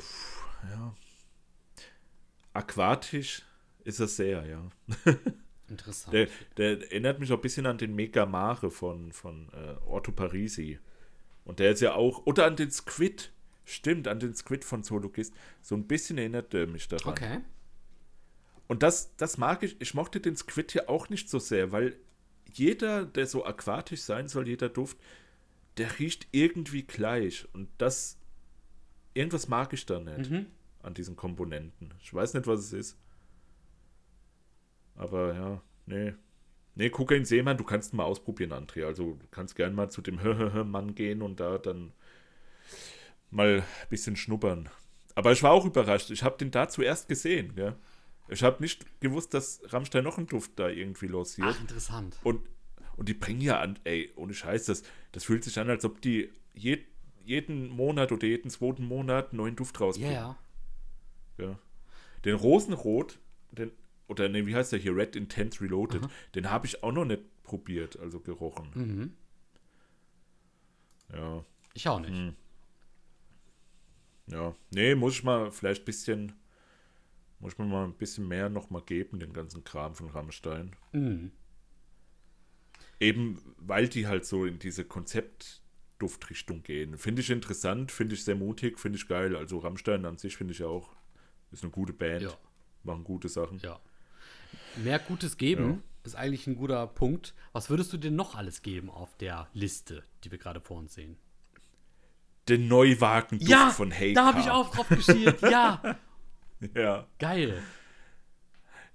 [0.00, 0.94] pff, ja,
[2.52, 3.42] aquatisch
[3.84, 4.70] ist er sehr, ja.
[5.68, 6.14] Interessant.
[6.14, 10.78] Der, der, erinnert mich auch ein bisschen an den Megamare von, von äh, Orto Parisi.
[11.44, 13.32] Und der ist ja auch, oder an den Squid.
[13.64, 15.32] Stimmt, an den Squid von Zoologist.
[15.60, 17.12] So ein bisschen erinnert er mich daran.
[17.12, 17.40] Okay.
[18.66, 19.80] Und das, das mag ich.
[19.80, 21.96] Ich mochte den Squid hier auch nicht so sehr, weil
[22.52, 24.98] jeder, der so aquatisch sein soll, jeder Duft,
[25.76, 27.46] der riecht irgendwie gleich.
[27.52, 28.18] Und das,
[29.14, 30.46] irgendwas mag ich da nicht mhm.
[30.82, 31.94] an diesen Komponenten.
[32.00, 32.98] Ich weiß nicht, was es ist.
[34.94, 36.14] Aber ja, nee.
[36.74, 38.84] Nee, Kokain Seemann, du kannst mal ausprobieren, André.
[38.84, 40.20] Also du kannst gern mal zu dem
[40.70, 41.92] Mann gehen und da dann
[43.30, 44.68] mal ein bisschen schnuppern.
[45.14, 46.10] Aber ich war auch überrascht.
[46.10, 47.54] Ich habe den da zuerst gesehen.
[47.54, 47.76] Gell?
[48.30, 51.48] Ich habe nicht gewusst, dass Rammstein noch einen Duft da irgendwie losiert.
[51.50, 52.18] Ach, interessant.
[52.22, 52.40] Und,
[52.96, 56.00] und die bringen ja an, ey, ohne Scheiß, das, das fühlt sich an, als ob
[56.00, 56.78] die je,
[57.24, 60.12] jeden Monat oder jeden zweiten Monat einen neuen Duft rausbringen.
[60.12, 60.38] Yeah.
[61.38, 61.58] Ja.
[62.24, 63.18] Den Rosenrot,
[63.50, 63.72] den
[64.10, 64.96] oder ne, wie heißt der hier?
[64.96, 66.02] Red Intense Reloaded.
[66.02, 66.10] Aha.
[66.34, 68.70] Den habe ich auch noch nicht probiert, also gerochen.
[68.74, 69.12] Mhm.
[71.12, 71.44] Ja.
[71.74, 72.10] Ich auch nicht.
[72.10, 72.34] Hm.
[74.26, 74.54] Ja.
[74.70, 76.32] Nee, muss ich mal vielleicht ein bisschen,
[77.40, 80.76] muss mir mal ein bisschen mehr noch mal geben, den ganzen Kram von Rammstein.
[80.92, 81.32] Mhm.
[83.00, 86.98] Eben, weil die halt so in diese Konzeptduftrichtung gehen.
[86.98, 89.34] Finde ich interessant, finde ich sehr mutig, finde ich geil.
[89.34, 90.94] Also Rammstein an sich finde ich auch,
[91.50, 92.22] ist eine gute Band.
[92.22, 92.36] Ja.
[92.82, 93.58] Machen gute Sachen.
[93.60, 93.80] Ja.
[94.76, 95.78] Mehr Gutes geben ja.
[96.04, 97.34] ist eigentlich ein guter Punkt.
[97.52, 100.94] Was würdest du denn noch alles geben auf der Liste, die wir gerade vor uns
[100.94, 101.16] sehen?
[102.48, 104.12] Den Neuwagen ja, von Hey.
[104.12, 105.98] Da habe ich auch drauf geschielt, ja.
[106.74, 107.06] ja.
[107.18, 107.62] Geil.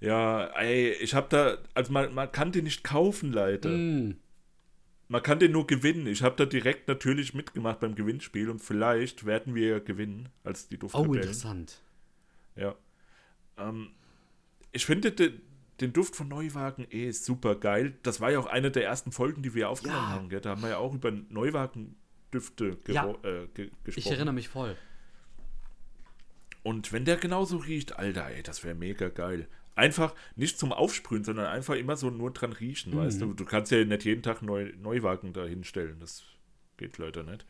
[0.00, 3.70] Ja, ey, ich habe da, also man, man kann den nicht kaufen, leider.
[3.70, 4.16] Mm.
[5.08, 6.06] Man kann den nur gewinnen.
[6.06, 10.78] Ich habe da direkt natürlich mitgemacht beim Gewinnspiel und vielleicht werden wir gewinnen als die
[10.78, 11.12] Dufttabellen.
[11.12, 11.80] Oh, interessant.
[12.56, 12.74] Ja.
[13.56, 13.90] Ähm,
[14.72, 15.40] ich finde, den,
[15.80, 17.94] den Duft von Neuwagen eh super geil.
[18.02, 20.10] Das war ja auch eine der ersten Folgen, die wir aufgenommen ja.
[20.10, 20.28] haben.
[20.28, 20.40] Gell?
[20.40, 23.10] Da haben wir ja auch über Neuwagen-Düfte ja.
[23.22, 23.98] äh, ge gesprochen.
[23.98, 24.76] Ich erinnere mich voll.
[26.66, 29.46] Und wenn der genauso riecht, Alter, ey, das wäre mega geil.
[29.76, 32.98] Einfach nicht zum Aufsprühen, sondern einfach immer so nur dran riechen, mhm.
[32.98, 33.34] weißt du?
[33.34, 36.00] Du kannst ja nicht jeden Tag Neu Neuwagen da hinstellen.
[36.00, 36.24] Das
[36.76, 37.46] geht leider nicht.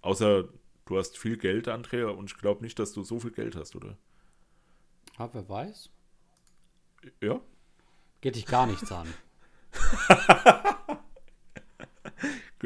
[0.00, 0.48] Außer
[0.86, 3.76] du hast viel Geld, Andrea, und ich glaube nicht, dass du so viel Geld hast,
[3.76, 3.98] oder?
[5.18, 5.90] Ja, wer weiß.
[7.20, 7.42] Ja.
[8.22, 9.12] Geht dich gar nichts an.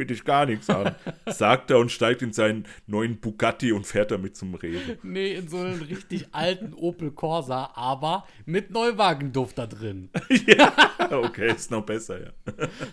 [0.00, 0.94] Geht dich gar nichts an.
[1.26, 4.96] Sagt er und steigt in seinen neuen Bugatti und fährt damit zum Reden.
[5.02, 10.08] Nee, in so einen richtig alten Opel Corsa, aber mit Neuwagenduft da drin.
[10.46, 10.72] ja,
[11.10, 12.30] okay, ist noch besser, ja.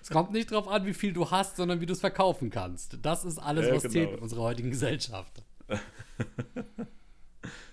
[0.02, 2.98] Es kommt nicht drauf an, wie viel du hast, sondern wie du es verkaufen kannst.
[3.02, 3.94] Das ist alles, Ja, was genau.
[3.94, 5.46] zählt in unserer heutigen Gesellschaft.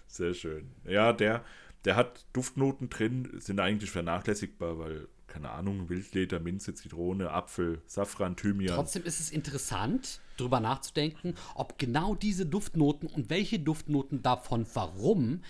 [0.06, 0.70] Sehr schön.
[0.84, 1.42] Ja, der,
[1.84, 8.36] der hat Duftnoten drin, sind eigentlich vernachlässigbar, weil, keine Ahnung, Wildleder, Minze, Zitrone, Apfel, Safran,
[8.36, 8.76] Thymian.
[8.76, 15.42] Trotzdem ist es interessant, darüber nachzudenken, ob genau diese Duftnoten und welche Duftnoten davon warum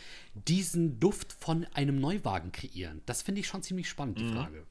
[0.49, 3.03] diesen Duft von einem Neuwagen kreieren.
[3.05, 4.33] Das finde ich schon ziemlich spannend, die Mhm.
[4.33, 4.67] Frage.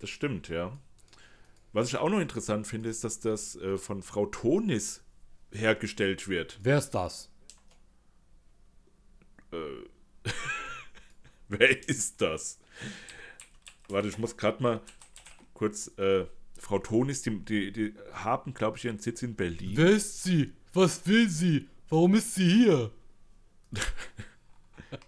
[0.00, 0.76] Das stimmt, ja.
[1.72, 5.02] Was ich auch noch interessant finde, ist, dass das äh, von Frau Tonis
[5.50, 6.60] hergestellt wird.
[6.62, 7.30] Wer ist das?
[11.48, 12.58] Wer ist das?
[13.88, 14.80] Warte, ich muss gerade mal
[15.54, 15.88] kurz.
[15.98, 16.26] Äh,
[16.58, 19.72] Frau Tonis, die, die, die haben, glaube ich, ihren Sitz in Berlin.
[19.76, 20.52] Wer ist sie?
[20.72, 21.68] Was will sie?
[21.88, 22.92] Warum ist sie hier?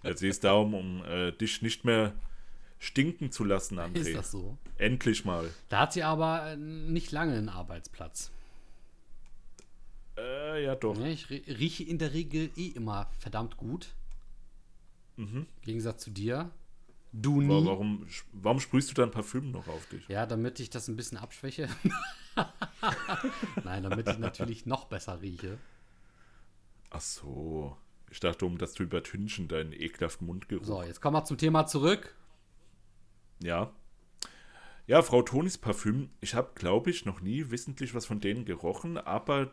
[0.02, 2.14] Ja, sie ist da, um, um äh, dich nicht mehr
[2.80, 3.98] stinken zu lassen, André.
[3.98, 4.58] Ist das so?
[4.78, 5.48] Endlich mal.
[5.68, 8.32] Da hat sie aber äh, nicht lange einen Arbeitsplatz.
[10.16, 10.98] Äh, ja, doch.
[10.98, 13.94] Ja, Ich rie- rieche in der Regel eh immer verdammt gut.
[15.16, 15.46] Mhm.
[15.60, 16.50] Im Gegensatz zu dir.
[17.16, 17.66] Du Aber nie.
[17.66, 20.06] warum, warum sprühst du dann Parfüm noch auf dich?
[20.08, 21.68] Ja, damit ich das ein bisschen abschwäche.
[23.64, 25.58] Nein, damit ich natürlich noch besser rieche.
[26.90, 27.76] Ach so.
[28.10, 30.64] Ich dachte, um das zu übertünchen, deinen ekelhaften Mundgeruch.
[30.64, 32.16] So, jetzt kommen wir zum Thema zurück.
[33.40, 33.72] Ja.
[34.88, 36.10] Ja, Frau Tonis Parfüm.
[36.20, 39.52] Ich habe, glaube ich, noch nie wissentlich was von denen gerochen, aber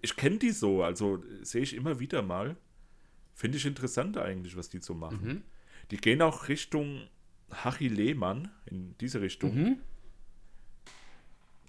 [0.00, 0.82] ich kenne die so.
[0.82, 2.56] Also sehe ich immer wieder mal.
[3.34, 5.22] Finde ich interessant eigentlich, was die so machen.
[5.22, 5.42] Mhm.
[5.90, 7.08] Die gehen auch Richtung
[7.50, 9.54] Harry Lehmann, in diese Richtung.
[9.54, 9.76] Mhm.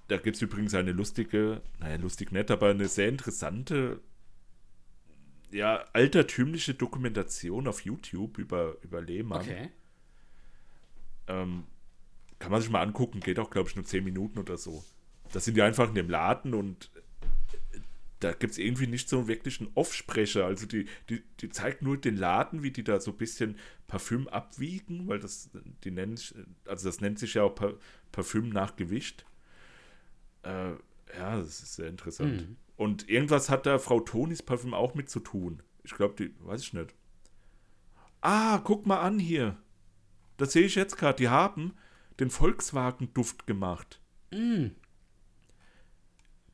[0.07, 4.01] da gibt es übrigens eine lustige, naja, lustig nett, aber eine sehr interessante,
[5.51, 9.41] ja, altertümliche Dokumentation auf YouTube über, über Lehmann.
[9.41, 9.69] Okay.
[11.27, 11.63] Ähm,
[12.39, 14.83] kann man sich mal angucken, geht auch, glaube ich, nur 10 Minuten oder so.
[15.31, 16.91] Da sind die einfach in dem Laden und
[18.23, 20.45] da gibt es irgendwie nicht so wirklich einen Offsprecher.
[20.45, 23.57] Also die, die, die zeigt nur den Laden, wie die da so ein bisschen
[23.87, 25.49] Parfüm abwiegen, weil das,
[25.83, 26.17] die nennen,
[26.65, 27.73] also das nennt sich ja auch pa
[28.11, 29.25] Parfüm nach Gewicht.
[30.43, 30.71] Äh,
[31.17, 32.47] ja, das ist sehr interessant.
[32.47, 32.57] Mhm.
[32.77, 35.61] Und irgendwas hat da Frau Tonis Parfüm auch mit zu tun.
[35.83, 36.93] Ich glaube, die, weiß ich nicht.
[38.21, 39.57] Ah, guck mal an hier.
[40.37, 41.17] Das sehe ich jetzt gerade.
[41.17, 41.73] Die haben
[42.19, 43.99] den Volkswagen-Duft gemacht.
[44.31, 44.67] Mm.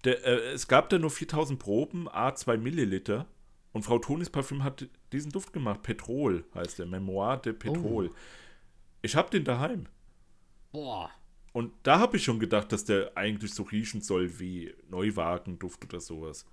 [0.03, 3.27] Der, äh, es gab da nur 4000 Proben, A 2 Milliliter.
[3.71, 5.83] Und Frau Tonis Parfüm hat diesen Duft gemacht.
[5.83, 6.85] Petrol heißt der.
[6.87, 8.07] Memoir de Petrol.
[8.07, 8.15] Oh.
[9.01, 9.85] Ich habe den daheim.
[10.71, 11.11] Boah.
[11.53, 15.99] Und da habe ich schon gedacht, dass der eigentlich so riechen soll wie Neuwagenduft oder
[15.99, 16.45] sowas.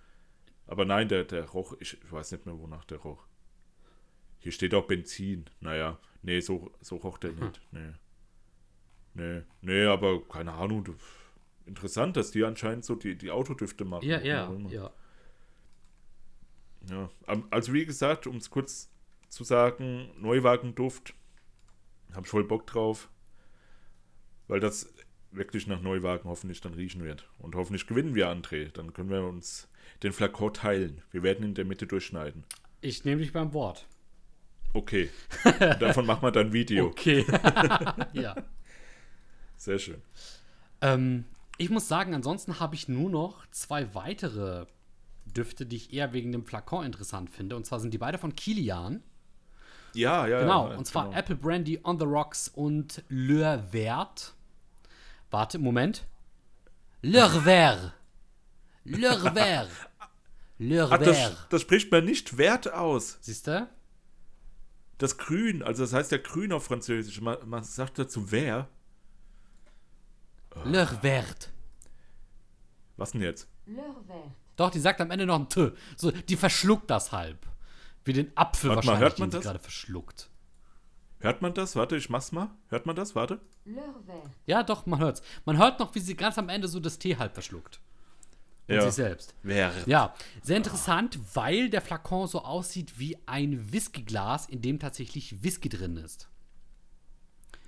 [0.67, 3.27] Aber nein, der, der roch, ich, ich weiß nicht mehr, wonach der roch.
[4.39, 5.47] Hier steht auch Benzin.
[5.61, 7.61] Naja, nee, so, so roch der nicht.
[7.73, 7.93] Nee.
[9.15, 10.95] Nee, nee, aber keine Ahnung.
[11.67, 14.07] Interessant, dass die anscheinend so die, die Autodüfte machen.
[14.07, 14.91] Ja, Warum ja, ja.
[16.89, 17.11] Ja,
[17.51, 18.89] also wie gesagt, um es kurz
[19.29, 21.15] zu sagen, Neuwagenduft,
[22.13, 23.09] habe ich voll Bock drauf,
[24.47, 24.95] weil das
[25.33, 27.29] wirklich nach Neuwagen hoffentlich dann riechen wird.
[27.39, 29.69] Und hoffentlich gewinnen wir André, dann können wir uns
[30.03, 31.03] den Flakon teilen.
[31.11, 32.45] Wir werden in der Mitte durchschneiden.
[32.81, 33.87] Ich nehme dich beim Wort.
[34.73, 35.11] Okay,
[35.45, 36.87] Und davon machen wir dann ein Video.
[36.91, 37.25] Okay.
[38.13, 38.37] ja.
[39.57, 40.03] Sehr schön.
[40.83, 41.25] Ähm,
[41.59, 44.67] ich muss sagen, ansonsten habe ich nur noch zwei weitere
[45.25, 47.57] Düfte, die ich eher wegen dem Flakon interessant finde.
[47.57, 49.03] Und zwar sind die beide von Kilian.
[49.95, 50.77] Ja, ja, Genau, ja.
[50.77, 51.17] und zwar genau.
[51.17, 54.35] Apple Brandy on the Rocks und Le Vert.
[55.31, 56.05] Warte, Moment.
[57.03, 57.93] Le Vert.
[58.85, 59.71] Le Vert.
[60.59, 61.47] Le Ach, das, Vert.
[61.51, 63.19] das spricht man nicht Wert aus.
[63.21, 63.69] Siehst du?
[64.99, 67.21] Das Grün, also das heißt ja Grün auf Französisch.
[67.21, 68.69] Man, man sagt dazu wer.
[70.65, 71.51] Le Vert.
[72.97, 73.49] Was denn jetzt?
[73.67, 74.31] Leur vert.
[74.57, 75.73] Doch, die sagt am Ende noch ein T.
[75.97, 77.47] So, die verschluckt das halb.
[78.05, 79.45] Wie den Apfel Warte mal, wahrscheinlich, hört man den sie das?
[79.45, 80.31] gerade verschluckt.
[81.19, 81.77] Hört man das?
[81.77, 82.51] Warte, ich mach's mal.
[82.69, 83.15] Hört man das?
[83.15, 83.41] Warte.
[83.65, 84.31] Leur vert.
[84.47, 85.23] Ja, doch, man hört's.
[85.45, 87.81] Man hört noch, wie sie ganz am Ende so das Tee halb verschluckt.
[88.69, 88.83] Und Ja.
[88.83, 89.35] sich selbst.
[89.43, 89.73] Wer?
[89.87, 95.69] Ja, sehr interessant, weil der Flakon so aussieht wie ein Whiskyglas, in dem tatsächlich Whisky
[95.69, 96.29] drin ist.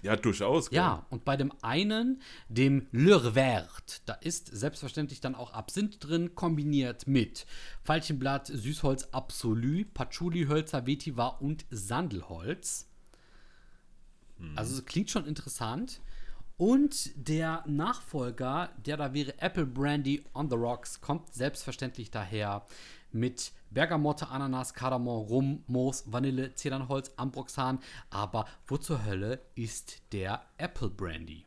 [0.03, 0.71] Ja, durchaus.
[0.71, 0.77] gell?
[0.77, 6.35] Ja, und bei dem einen, dem Le Vert, da ist selbstverständlich dann auch Absinth drin,
[6.35, 7.47] kombiniert mit
[7.85, 12.89] Veilchenblatt, Süßholz Absolu, Patchouli-Hölzer, Vetiver und Sandelholz.
[14.55, 16.01] Also es klingt schon interessant.
[16.57, 22.67] Und der Nachfolger, der da wäre Apple Brandy on the Rocks, kommt selbstverständlich daher
[23.13, 27.79] mit Bergamotte, Ananas, Kardamom, Rum, Moos, Vanille, Zedernholz, Ambroxan.
[28.11, 31.45] Aber wo zur Hölle ist der Apple Brandy?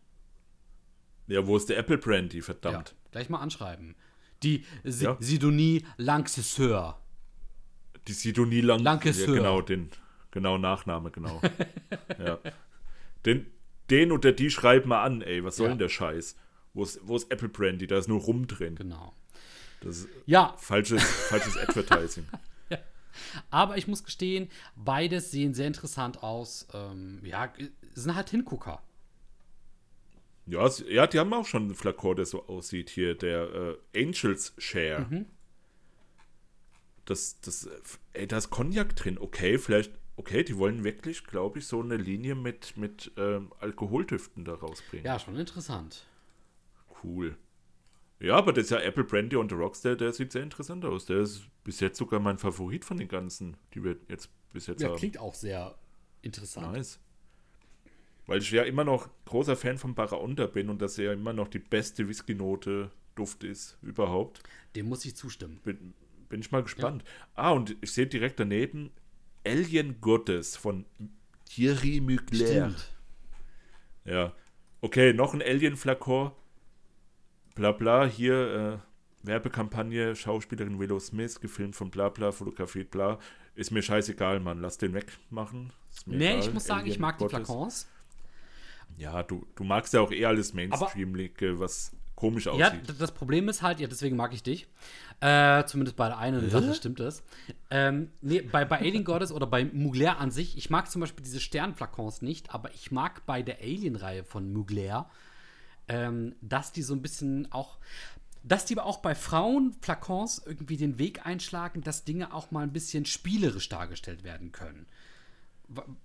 [1.27, 2.89] Ja, wo ist der Apple Brandy, verdammt.
[2.89, 3.95] Ja, gleich mal anschreiben.
[4.43, 5.17] Die Si- Ja.
[5.19, 6.99] Sidonie Lanxesseur.
[8.07, 8.79] Die Sidonie Lang.
[8.81, 9.27] Lancashire.
[9.29, 9.89] Ja, genau, den
[10.31, 11.39] genau Nachname, genau.
[12.19, 12.39] ja.
[13.25, 13.45] Den,
[13.89, 16.35] den oder die schreiben mal an, ey, was soll denn der Scheiß?
[16.73, 17.85] Wo ist, wo ist Apple Brandy?
[17.85, 18.75] Da ist nur Rum drin.
[18.75, 19.13] Genau.
[19.81, 22.25] Das ist Ja, falsches, falsches Advertising.
[23.49, 26.67] aber ich muss gestehen, beides sehen sehr interessant aus.
[26.73, 27.51] Ähm, ja,
[27.93, 28.81] sind halt Hingucker.
[30.45, 34.03] Ja, es- ja, die haben auch schon einen Flakon, der so aussieht hier, der äh,
[34.03, 35.05] Angels Share.
[35.09, 35.25] Mhm.
[37.05, 37.67] Das, das,
[38.13, 39.17] ey, da ist Cognac drin.
[39.19, 44.45] Okay, vielleicht, okay, die wollen wirklich, glaube ich, so eine Linie mit, mit ähm, Alkoholdüften
[44.45, 45.05] da rausbringen.
[45.05, 46.05] Ja, schon interessant.
[47.03, 47.35] Cool.
[48.21, 50.85] Ja, aber das ist ja Apple Brandy on the Rocks, der, der sieht sehr interessant
[50.85, 51.05] aus.
[51.07, 54.81] Der ist bis jetzt sogar mein Favorit von den ganzen, die wir jetzt bis jetzt
[54.81, 54.97] Ja, haben.
[54.97, 55.75] klingt auch sehr
[56.21, 56.71] interessant.
[56.71, 56.99] Nice.
[58.27, 61.47] Weil ich ja immer noch großer Fan von Baraonda bin und das ja immer noch
[61.47, 64.41] die beste Whisky-Note Duft ist überhaupt.
[64.75, 65.59] Dem muss ich zustimmen.
[65.63, 65.93] Bin,
[66.29, 67.03] bin ich mal gespannt.
[67.33, 68.91] Ah, und ich sehe direkt daneben
[69.45, 70.85] Alien Gottes von
[71.45, 72.45] Thierry Mugler.
[72.47, 72.95] Stimmt.
[74.05, 74.33] Ja.
[74.79, 76.31] Okay, noch ein Alien-Flakon.
[77.55, 78.81] Bla bla, hier
[79.23, 83.19] äh, Werbekampagne, Schauspielerin Willow Smith, gefilmt von bla bla, fotografiert bla.
[83.55, 84.61] Ist mir scheißegal, Mann.
[84.61, 85.71] Lass den wegmachen.
[86.05, 86.39] Nee, egal.
[86.39, 87.37] ich muss sagen, ich Alien mag die Gottes.
[87.47, 87.87] Flakons.
[88.97, 92.87] Ja, du, du magst ja auch eher alles Mainstream-Lige, was komisch Ja, aussieht.
[92.89, 94.67] d- das Problem ist halt, ja, deswegen mag ich dich.
[95.21, 97.23] Äh, zumindest bei der einen Sache stimmt es.
[97.69, 101.23] Ähm, nee, bei, bei Alien Goddess oder bei Mugler an sich, ich mag zum Beispiel
[101.23, 105.09] diese Sternflakons nicht, aber ich mag bei der Alien-Reihe von Mugler
[105.91, 107.77] ähm, dass die so ein bisschen auch,
[108.43, 112.63] dass die aber auch bei Frauen Flakons irgendwie den Weg einschlagen, dass Dinge auch mal
[112.63, 114.85] ein bisschen spielerisch dargestellt werden können.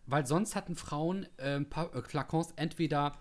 [0.07, 3.16] Weil sonst hatten Frauen ähm, äh, Flakons entweder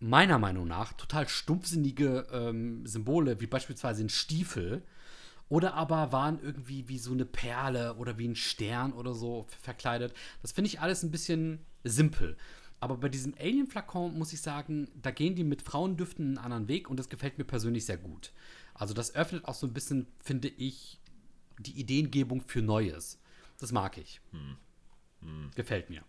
[0.00, 4.82] meiner Meinung nach total stumpfsinnige ähm, Symbole, wie beispielsweise ein Stiefel,
[5.48, 10.14] oder aber waren irgendwie wie so eine Perle oder wie ein Stern oder so verkleidet.
[10.40, 12.38] Das finde ich alles ein bisschen simpel.
[12.82, 16.90] Aber bei diesem Alien-Flakon muss ich sagen, da gehen die mit Frauendüften einen anderen Weg
[16.90, 18.32] und das gefällt mir persönlich sehr gut.
[18.74, 20.98] Also das öffnet auch so ein bisschen, finde ich,
[21.60, 23.20] die Ideengebung für Neues.
[23.60, 24.20] Das mag ich.
[25.54, 26.02] Gefällt mir.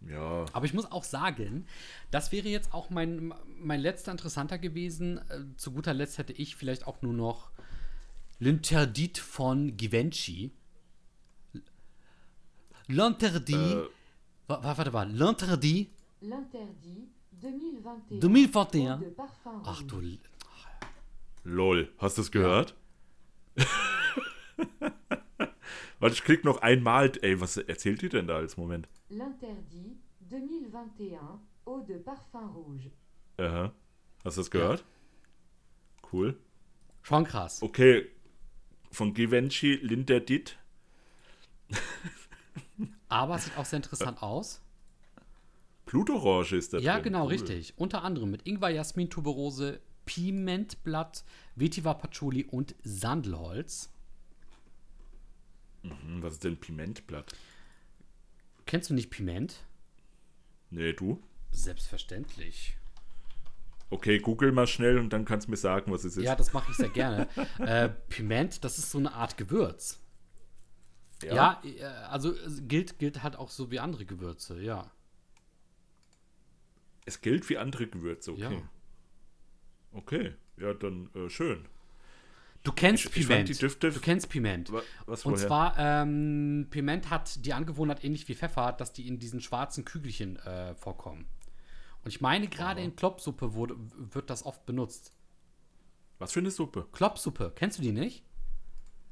[0.00, 1.68] Ja, Aber ich muss auch sagen,
[2.10, 5.18] das wäre jetzt auch mein, mein letzter interessanter gewesen.
[5.28, 7.52] Äh, Zu guter Letzt hätte ich vielleicht auch nur noch
[8.40, 10.50] L'Interdit von Givenchy.
[12.88, 13.84] L'Interdit.
[13.84, 13.88] Äh.
[14.48, 15.08] Wa- wa- warte mal.
[15.10, 15.90] L'Interdit.
[16.20, 17.08] L'interdit
[17.40, 18.20] 2021.
[18.20, 18.94] 2021.
[18.96, 19.98] Eau de parfum Ach du.
[20.00, 20.18] L-
[21.44, 21.88] lol.
[21.98, 22.74] Hast du es gehört?
[26.00, 27.12] Warte, ich klick noch einmal.
[27.22, 28.88] Ey, was erzählt die denn da als Moment?
[29.08, 29.96] L'interdit
[30.28, 31.16] 2021.
[31.64, 32.90] Eau de parfum rouge.
[33.38, 33.72] Aha.
[34.24, 34.84] Hast du das gehört?
[36.12, 36.36] Cool.
[37.02, 37.62] Schon krass.
[37.62, 38.10] Okay.
[38.90, 40.58] Von Givenchy, Linderdit.
[43.12, 44.60] Aber es sieht auch sehr interessant aus.
[45.86, 47.04] Blutorange ist da Ja, drin.
[47.04, 47.28] genau, Cool.
[47.32, 47.74] richtig.
[47.76, 53.90] Unter anderem mit Ingwer, Jasmin, Tuberose, Pimentblatt, Vetiver Patchouli und Sandelholz.
[55.82, 57.32] Hm, Was ist denn Pimentblatt?
[58.66, 59.64] Kennst du nicht Piment?
[60.70, 61.20] Nee, du?
[61.50, 62.76] Selbstverständlich.
[63.90, 66.24] Okay, google mal schnell und dann kannst du mir sagen, was es ist.
[66.24, 67.28] Ja, das mache ich sehr gerne.
[67.58, 69.98] äh, Piment, das ist so eine Art Gewürz.
[71.24, 74.90] Ja, äh, also es gilt, gilt halt auch so wie andere Gewürze, ja.
[77.04, 78.42] Es gilt wie andere Gewürze, okay.
[78.54, 78.62] Ja.
[79.92, 81.66] Okay, ja, dann äh, schön.
[82.62, 83.48] Du kennst Ich- ich Piment.
[83.48, 84.72] die Düfte- du kennst Piment.
[84.72, 89.18] Wa- Was Und zwar, ähm, Piment hat die Angewohnheit, ähnlich wie Pfeffer, dass die in
[89.18, 91.26] diesen schwarzen Kügelchen äh, vorkommen.
[92.04, 93.76] Und ich meine, gerade in Kloppsuppe wurde,
[94.14, 95.12] wird das oft benutzt.
[96.18, 96.86] was für eine Suppe?
[96.92, 98.24] Kloppsuppe, kennst du die nicht?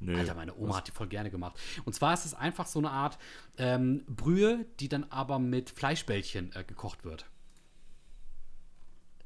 [0.00, 0.16] Nee.
[0.16, 1.58] Alter, meine Oma hat die voll gerne gemacht.
[1.84, 3.18] Und zwar ist es einfach so eine Art
[3.58, 7.26] ähm, Brühe, die dann aber mit Fleischbällchen äh, gekocht wird.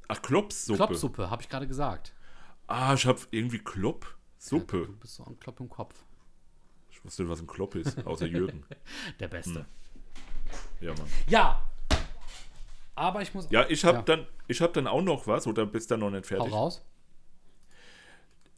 [0.08, 0.76] Ach, Kloppsuppe.
[0.76, 2.12] Kloppsuppe, habe ich gerade gesagt.
[2.66, 4.86] Ah, ich hab irgendwie Kloppsuppe.
[4.86, 6.04] Du bist so ein Klopp im Kopf.
[6.90, 8.64] Ich wusste nicht, was ein Klopp ist, außer Jürgen.
[9.20, 9.60] Der Beste.
[9.60, 9.66] Hm.
[10.80, 11.06] Ja, Mann.
[11.28, 11.70] Ja.
[12.96, 13.48] Aber ich muss.
[13.50, 14.02] Ja, ich hab Ja.
[14.02, 16.52] dann, ich hab dann auch noch was, oder bist du noch nicht Hau fertig?
[16.52, 16.84] raus.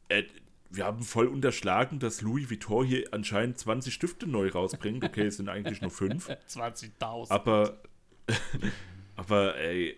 [0.09, 0.25] Äh,
[0.71, 5.05] wir haben voll unterschlagen, dass Louis Vuitton hier anscheinend 20 Stifte neu rausbringt.
[5.05, 6.29] Okay, es sind eigentlich nur fünf.
[6.49, 7.31] 20.000.
[7.31, 7.81] Aber,
[9.17, 9.97] aber ey,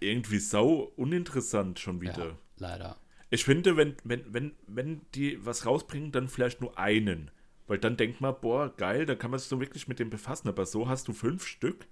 [0.00, 2.26] irgendwie sau uninteressant schon wieder.
[2.26, 2.96] Ja, leider.
[3.30, 7.30] Ich finde, wenn, wenn, wenn, wenn die was rausbringen, dann vielleicht nur einen.
[7.66, 10.48] Weil dann denkt man, boah, geil, da kann man sich so wirklich mit dem befassen.
[10.48, 11.86] Aber so hast du fünf Stück,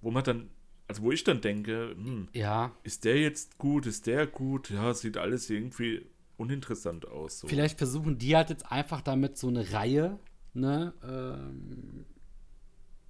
[0.00, 0.48] wo man dann,
[0.88, 2.72] also wo ich dann denke, hm, Ja.
[2.82, 4.70] ist der jetzt gut, ist der gut?
[4.70, 6.06] Ja, sieht alles irgendwie
[6.42, 7.40] uninteressant aus.
[7.40, 7.48] So.
[7.48, 10.18] Vielleicht versuchen die halt jetzt einfach damit so eine Reihe,
[10.54, 12.04] ne, ähm,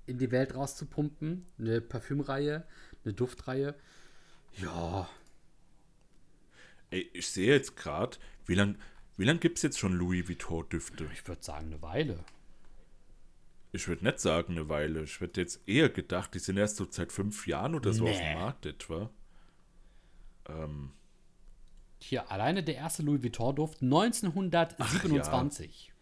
[0.07, 1.47] in die Welt rauszupumpen.
[1.59, 2.67] Eine Parfümreihe,
[3.05, 3.75] eine Duftreihe.
[4.59, 5.09] Ja.
[6.91, 8.77] Ey, ich sehe jetzt gerade, wie lang,
[9.17, 11.09] wie lang gibt es jetzt schon Louis Vuitton-Düfte?
[11.13, 12.25] Ich würde sagen, eine Weile.
[13.75, 15.05] Ich würde nicht sagen eine Weile.
[15.05, 18.11] Ich hätte jetzt eher gedacht, die sind erst so seit fünf Jahren oder so auf
[18.11, 18.33] Nee.
[18.35, 19.09] dem Markt etwa.
[20.47, 20.93] Ähm,
[22.03, 25.93] Hier, alleine der erste Louis Vuitton-Duft 1927.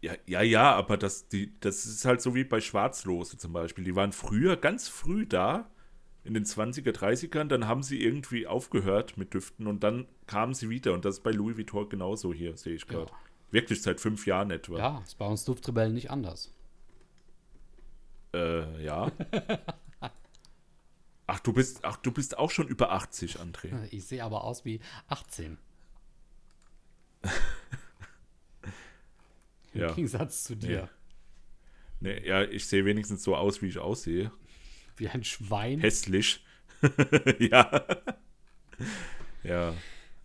[0.00, 3.84] ja, ja, ja, aber das, die, das ist halt so wie bei Schwarzlose zum Beispiel.
[3.84, 5.70] Die waren früher, ganz früh da,
[6.24, 10.70] in den 20er, 30ern, dann haben sie irgendwie aufgehört mit Düften und dann kamen sie
[10.70, 10.94] wieder.
[10.94, 13.10] Und das ist bei Louis Vuitton genauso hier, sehe ich gerade.
[13.10, 13.18] Ja.
[13.50, 14.78] Wirklich seit fünf Jahren etwa.
[14.78, 16.54] Ja, ist bei uns Duftrebellen nicht anders.
[18.34, 19.12] Äh, ja.
[21.26, 23.70] Ach, du bist, ach, du bist auch schon über 80, André.
[23.90, 25.58] Ich sehe aber aus wie 18.
[29.72, 29.92] Im Ja.
[29.92, 30.88] Gegensatz zu dir.
[32.00, 34.30] Nee, ja, ich sehe wenigstens so aus, wie ich aussehe.
[34.96, 35.80] Wie ein Schwein.
[35.80, 36.44] Hässlich.
[37.38, 37.84] ja.
[39.42, 39.72] ja.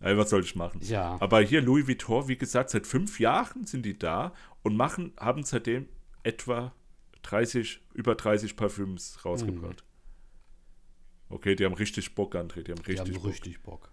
[0.00, 0.80] Ey, was soll ich machen?
[0.82, 1.16] Ja.
[1.20, 4.32] Aber hier Louis Vuitton, wie gesagt, seit fünf Jahren sind die da
[4.62, 5.88] und machen, haben seitdem
[6.22, 6.74] etwa
[7.22, 9.84] 30, über 30 Parfüms rausgebracht.
[11.30, 12.62] Okay, die haben richtig Bock, André.
[12.62, 12.84] Die haben Mhm.
[12.84, 13.30] Die richtig haben Bock.
[13.32, 13.90] richtig Bock.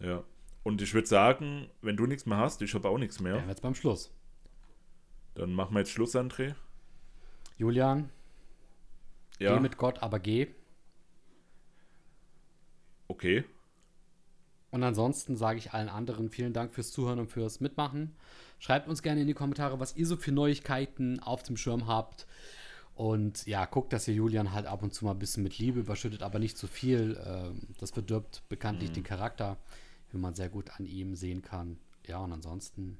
[0.00, 0.24] Ja.
[0.64, 3.44] Und ich würde sagen, wenn du nichts mehr hast, ich habe auch nichts mehr, Wären
[3.44, 4.10] wir jetzt beim Schluss.
[5.34, 6.54] dann machen wir jetzt Schluss, André.
[7.58, 8.10] Julian,
[9.38, 9.54] Ja.
[9.54, 10.48] geh mit Gott, aber geh.
[13.08, 13.44] Okay.
[14.70, 18.14] Und ansonsten sage ich allen anderen vielen Dank fürs Zuhören und fürs Mitmachen.
[18.58, 22.26] Schreibt uns gerne in die Kommentare, was ihr so für Neuigkeiten auf dem Schirm habt.
[22.98, 25.78] Und ja, guckt, dass ihr Julian halt ab und zu mal ein bisschen mit Liebe
[25.78, 27.16] überschüttet, aber nicht zu viel.
[27.24, 29.56] Ähm, Das verdirbt bekanntlich den Charakter,
[30.10, 31.78] wie man sehr gut an ihm sehen kann.
[32.08, 32.98] Ja, und ansonsten,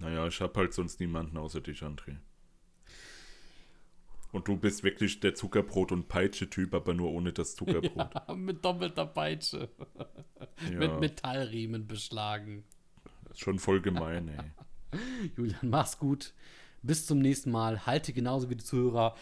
[0.00, 2.16] Naja, ich habe halt sonst niemanden außer dich, André.
[4.32, 8.08] Und du bist wirklich der Zuckerbrot- und Peitsche-Typ, aber nur ohne das Zuckerbrot.
[8.36, 9.68] mit doppelter Peitsche,
[10.70, 12.64] Ja, mit Metallriemen beschlagen.
[13.30, 14.98] ist schon voll gemein, ey.
[15.36, 16.32] Julian, mach's gut.
[16.82, 17.86] Bis zum nächsten Mal.
[17.86, 19.14] Halte genauso wie die Zuhörer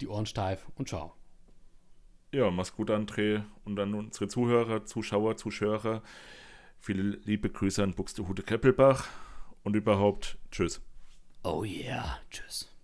[0.00, 1.14] die Ohren steif und ciao.
[2.32, 3.44] Ja, mach's gut, André.
[3.64, 6.02] Und an unsere Zuhörer, Zuschauer, Zuschauer.
[6.78, 9.08] Viele liebe Grüße an Buxtehude Keppelbach.
[9.62, 10.80] Und überhaupt, tschüss.
[11.42, 12.18] Oh yeah.
[12.30, 12.75] Tschüss.